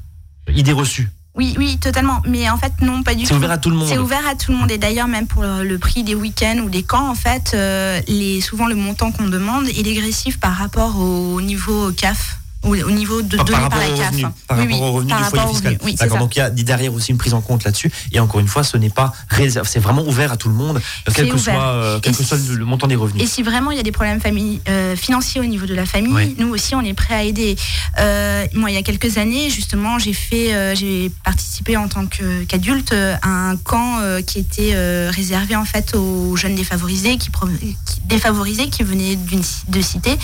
idée 0.54 0.72
reçue. 0.72 1.10
Oui, 1.36 1.54
oui, 1.58 1.78
totalement. 1.78 2.22
Mais 2.26 2.48
en 2.48 2.56
fait, 2.56 2.72
non, 2.80 3.02
pas 3.02 3.14
du 3.14 3.24
tout. 3.24 3.28
C'est 3.28 3.34
ouvert 3.34 3.50
à 3.50 3.58
tout 3.58 3.70
le 3.70 3.76
monde. 3.76 3.88
C'est 3.88 3.98
ouvert 3.98 4.26
à 4.26 4.34
tout 4.34 4.52
le 4.52 4.58
monde. 4.58 4.70
Et 4.70 4.78
d'ailleurs, 4.78 5.06
même 5.06 5.26
pour 5.26 5.42
le, 5.42 5.76
prix 5.78 6.02
des 6.02 6.14
week-ends 6.14 6.58
ou 6.64 6.70
des 6.70 6.82
camps, 6.82 7.10
en 7.10 7.14
fait, 7.14 7.52
euh, 7.54 8.00
les, 8.08 8.40
souvent 8.40 8.66
le 8.66 8.74
montant 8.74 9.12
qu'on 9.12 9.28
demande 9.28 9.68
est 9.68 9.82
dégressif 9.82 10.40
par 10.40 10.54
rapport 10.54 10.98
au 10.98 11.40
niveau 11.42 11.92
CAF, 11.92 12.35
au 12.72 12.90
niveau 12.90 13.22
de 13.22 13.36
Par, 13.36 13.44
donné 13.44 13.58
par 13.60 13.68
par, 13.70 13.78
rapport 13.80 13.92
la 14.00 14.04
CAF. 14.10 14.32
par 14.46 14.58
Oui, 14.58 14.64
rapport 14.64 14.80
oui, 14.82 14.90
revenus 14.96 15.10
par 15.14 15.22
du 15.22 15.28
foyer 15.36 15.48
fiscal. 15.52 15.78
Oui, 15.84 15.94
D'accord, 15.94 16.18
donc 16.18 16.36
il 16.36 16.38
y 16.38 16.42
a 16.42 16.50
derrière 16.50 16.92
aussi 16.94 17.10
une 17.12 17.18
prise 17.18 17.34
en 17.34 17.40
compte 17.40 17.64
là-dessus. 17.64 17.90
Et 18.12 18.20
encore 18.20 18.40
une 18.40 18.48
fois, 18.48 18.64
ce 18.64 18.76
n'est 18.76 18.90
pas 18.90 19.12
réservé, 19.28 19.68
c'est 19.70 19.78
vraiment 19.80 20.02
ouvert 20.02 20.32
à 20.32 20.36
tout 20.36 20.48
le 20.48 20.54
monde, 20.54 20.76
euh, 20.78 21.12
quel 21.14 21.26
C'est 21.26 21.30
que 21.32 21.38
soit, 21.38 21.54
euh, 21.54 22.00
quel 22.02 22.16
que 22.16 22.22
soit 22.24 22.38
le, 22.48 22.54
le 22.56 22.64
montant 22.64 22.86
des 22.86 22.96
revenus. 22.96 23.22
Et 23.22 23.26
si 23.26 23.42
vraiment 23.42 23.70
il 23.70 23.76
y 23.76 23.80
a 23.80 23.82
des 23.82 23.92
problèmes 23.92 24.20
famille, 24.20 24.60
euh, 24.68 24.96
financiers 24.96 25.40
au 25.40 25.44
niveau 25.44 25.66
de 25.66 25.74
la 25.74 25.86
famille, 25.86 26.34
nous 26.38 26.48
aussi 26.48 26.74
on 26.74 26.80
est 26.82 26.94
prêt 26.94 27.14
à 27.14 27.22
aider. 27.22 27.56
Euh, 27.98 28.46
moi, 28.54 28.70
il 28.70 28.74
y 28.74 28.78
a 28.78 28.82
quelques 28.82 29.18
années, 29.18 29.50
justement, 29.50 29.98
j'ai 29.98 30.12
fait, 30.12 30.54
euh, 30.54 30.74
j'ai 30.74 31.10
participé 31.24 31.76
en 31.76 31.88
tant 31.88 32.06
qu'adulte 32.06 32.92
euh, 32.92 33.14
à 33.22 33.28
un 33.50 33.56
camp 33.56 33.98
euh, 34.00 34.22
qui 34.22 34.38
était 34.38 34.72
euh, 34.74 35.10
réservé 35.14 35.56
en 35.56 35.64
fait 35.64 35.94
aux 35.94 36.36
jeunes 36.36 36.54
défavorisés, 36.54 37.16
qui, 37.18 37.30
qui- 37.30 38.00
défavorisés 38.06 38.68
qui 38.68 38.82
venaient 38.82 39.16
de 39.68 39.80
cité. 39.80 40.16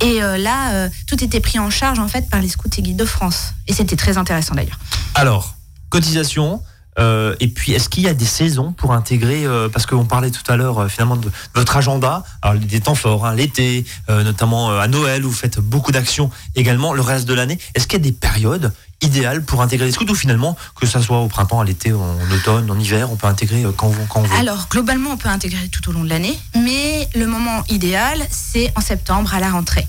Et 0.00 0.22
euh, 0.22 0.36
là, 0.38 0.72
euh, 0.72 0.88
tout 1.06 1.22
était 1.22 1.40
pris 1.40 1.58
en 1.58 1.70
charge 1.76 1.98
en 1.98 2.08
fait 2.08 2.28
par 2.30 2.40
les 2.40 2.48
scouts 2.48 2.68
et 2.78 2.82
guides 2.82 2.96
de 2.96 3.04
France. 3.04 3.52
Et 3.68 3.72
c'était 3.72 3.96
très 3.96 4.16
intéressant 4.18 4.54
d'ailleurs. 4.54 4.78
Alors, 5.14 5.54
cotisation. 5.90 6.62
euh, 6.98 7.36
et 7.40 7.48
puis, 7.48 7.72
est-ce 7.72 7.88
qu'il 7.90 8.04
y 8.04 8.08
a 8.08 8.14
des 8.14 8.24
saisons 8.24 8.72
pour 8.72 8.92
intégrer, 8.94 9.44
euh, 9.44 9.68
parce 9.68 9.84
qu'on 9.84 10.06
parlait 10.06 10.30
tout 10.30 10.50
à 10.50 10.56
l'heure 10.56 10.78
euh, 10.78 10.88
finalement 10.88 11.16
de 11.16 11.30
votre 11.54 11.76
agenda, 11.76 12.24
alors 12.40 12.58
des 12.58 12.80
temps 12.80 12.94
forts, 12.94 13.26
hein, 13.26 13.34
l'été, 13.34 13.84
euh, 14.08 14.24
notamment 14.24 14.70
à 14.78 14.88
Noël, 14.88 15.24
où 15.24 15.28
vous 15.28 15.36
faites 15.36 15.60
beaucoup 15.60 15.92
d'actions 15.92 16.30
également, 16.54 16.94
le 16.94 17.02
reste 17.02 17.26
de 17.28 17.34
l'année. 17.34 17.58
Est-ce 17.74 17.86
qu'il 17.86 17.98
y 17.98 18.02
a 18.02 18.04
des 18.04 18.12
périodes 18.12 18.72
idéales 19.02 19.42
pour 19.44 19.60
intégrer 19.62 19.86
les 19.86 19.92
scouts 19.92 20.08
ou 20.10 20.14
finalement, 20.14 20.56
que 20.80 20.86
ça 20.86 21.02
soit 21.02 21.18
au 21.20 21.28
printemps, 21.28 21.60
à 21.60 21.64
l'été, 21.64 21.92
en 21.92 22.16
automne, 22.34 22.70
en 22.70 22.78
hiver, 22.78 23.10
on 23.12 23.16
peut 23.16 23.26
intégrer 23.26 23.64
euh, 23.64 23.72
quand, 23.76 23.88
on- 23.88 24.06
quand 24.06 24.20
on 24.20 24.22
veut 24.24 24.36
Alors, 24.36 24.68
globalement, 24.70 25.10
on 25.10 25.16
peut 25.16 25.28
intégrer 25.28 25.68
tout 25.68 25.88
au 25.90 25.92
long 25.92 26.02
de 26.04 26.08
l'année, 26.08 26.38
mais 26.54 27.08
le 27.14 27.26
moment 27.26 27.62
idéal, 27.68 28.22
c'est 28.30 28.72
en 28.76 28.80
septembre 28.80 29.34
à 29.34 29.40
la 29.40 29.50
rentrée. 29.50 29.86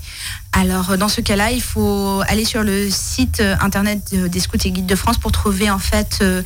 Alors, 0.52 0.90
euh, 0.90 0.96
dans 0.96 1.08
ce 1.08 1.20
cas-là, 1.20 1.52
il 1.52 1.62
faut 1.62 2.22
aller 2.28 2.44
sur 2.44 2.62
le 2.62 2.90
site 2.90 3.40
euh, 3.40 3.56
internet 3.60 4.00
de- 4.12 4.28
des 4.28 4.40
Scouts 4.40 4.58
et 4.64 4.70
Guides 4.70 4.86
de 4.86 4.94
France 4.96 5.16
pour 5.18 5.32
trouver 5.32 5.70
en 5.70 5.78
fait 5.78 6.18
euh, 6.20 6.42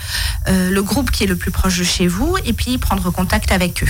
euh, 0.49 0.71
le 0.71 0.83
groupe 0.83 1.11
qui 1.11 1.25
est 1.25 1.29
le 1.29 1.37
plus 1.37 1.51
proche 1.51 1.79
de 1.79 1.85
chez 1.85 2.07
vous 2.07 2.37
et 2.45 2.53
puis 2.53 2.79
prendre 2.79 3.11
contact 3.11 3.51
avec 3.53 3.83
eux. 3.83 3.89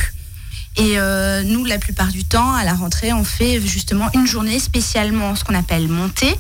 Et 0.77 0.99
euh, 0.99 1.43
nous, 1.43 1.65
la 1.65 1.79
plupart 1.79 2.09
du 2.09 2.25
temps, 2.25 2.55
à 2.55 2.65
la 2.65 2.75
rentrée, 2.75 3.13
on 3.13 3.25
fait 3.25 3.61
justement 3.61 4.09
une 4.15 4.27
journée 4.27 4.59
spécialement 4.59 5.35
ce 5.37 5.45
qu'on 5.45 5.55
appelle 5.55 5.89
montée 5.89 6.35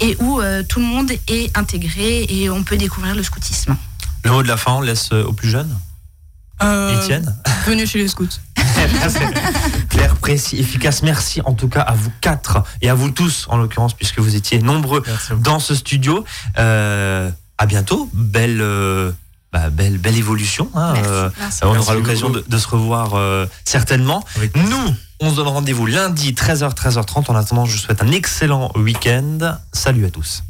et 0.00 0.16
où 0.20 0.40
euh, 0.40 0.62
tout 0.62 0.80
le 0.80 0.86
monde 0.86 1.10
est 1.28 1.56
intégré 1.56 2.26
et 2.28 2.50
on 2.50 2.64
peut 2.64 2.76
découvrir 2.76 3.14
le 3.14 3.22
scoutisme. 3.22 3.76
Le 4.24 4.30
mot 4.30 4.42
de 4.42 4.48
la 4.48 4.56
fin, 4.56 4.72
on 4.74 4.80
laisse 4.80 5.10
euh, 5.12 5.24
aux 5.24 5.32
plus 5.32 5.48
jeunes? 5.48 5.74
Euh, 6.62 7.00
Étienne? 7.00 7.34
venez 7.66 7.86
chez 7.86 7.98
les 7.98 8.08
scouts. 8.08 8.26
Clair, 9.88 10.16
précis, 10.16 10.58
efficace. 10.58 11.02
Merci 11.02 11.40
en 11.44 11.54
tout 11.54 11.68
cas 11.68 11.80
à 11.80 11.94
vous 11.94 12.10
quatre 12.20 12.62
et 12.82 12.90
à 12.90 12.94
vous 12.94 13.10
tous 13.10 13.46
en 13.48 13.56
l'occurrence 13.56 13.94
puisque 13.94 14.18
vous 14.18 14.36
étiez 14.36 14.58
nombreux 14.58 15.02
dans 15.38 15.58
ce 15.58 15.74
studio. 15.74 16.24
Euh, 16.58 17.30
à 17.58 17.66
bientôt. 17.66 18.08
Belle, 18.12 18.60
euh, 18.60 19.10
bah, 19.52 19.70
belle, 19.70 19.98
belle 19.98 20.16
évolution. 20.16 20.70
hein. 20.74 20.92
Merci. 20.94 21.10
Euh, 21.10 21.30
Merci. 21.38 21.60
on 21.64 21.72
Merci 21.72 21.86
aura 21.86 21.94
l'occasion 21.94 22.30
de, 22.30 22.44
de 22.46 22.58
se 22.58 22.68
revoir 22.68 23.14
euh, 23.14 23.46
certainement. 23.64 24.24
Avec 24.36 24.56
Nous, 24.56 24.94
on 25.20 25.30
se 25.30 25.36
donne 25.36 25.48
rendez-vous 25.48 25.86
lundi 25.86 26.32
13h, 26.32 26.74
13h30. 26.74 27.30
En 27.30 27.34
attendant, 27.36 27.64
je 27.64 27.72
vous 27.72 27.78
souhaite 27.78 28.02
un 28.02 28.10
excellent 28.12 28.70
week-end. 28.76 29.56
Salut 29.72 30.04
à 30.06 30.10
tous. 30.10 30.42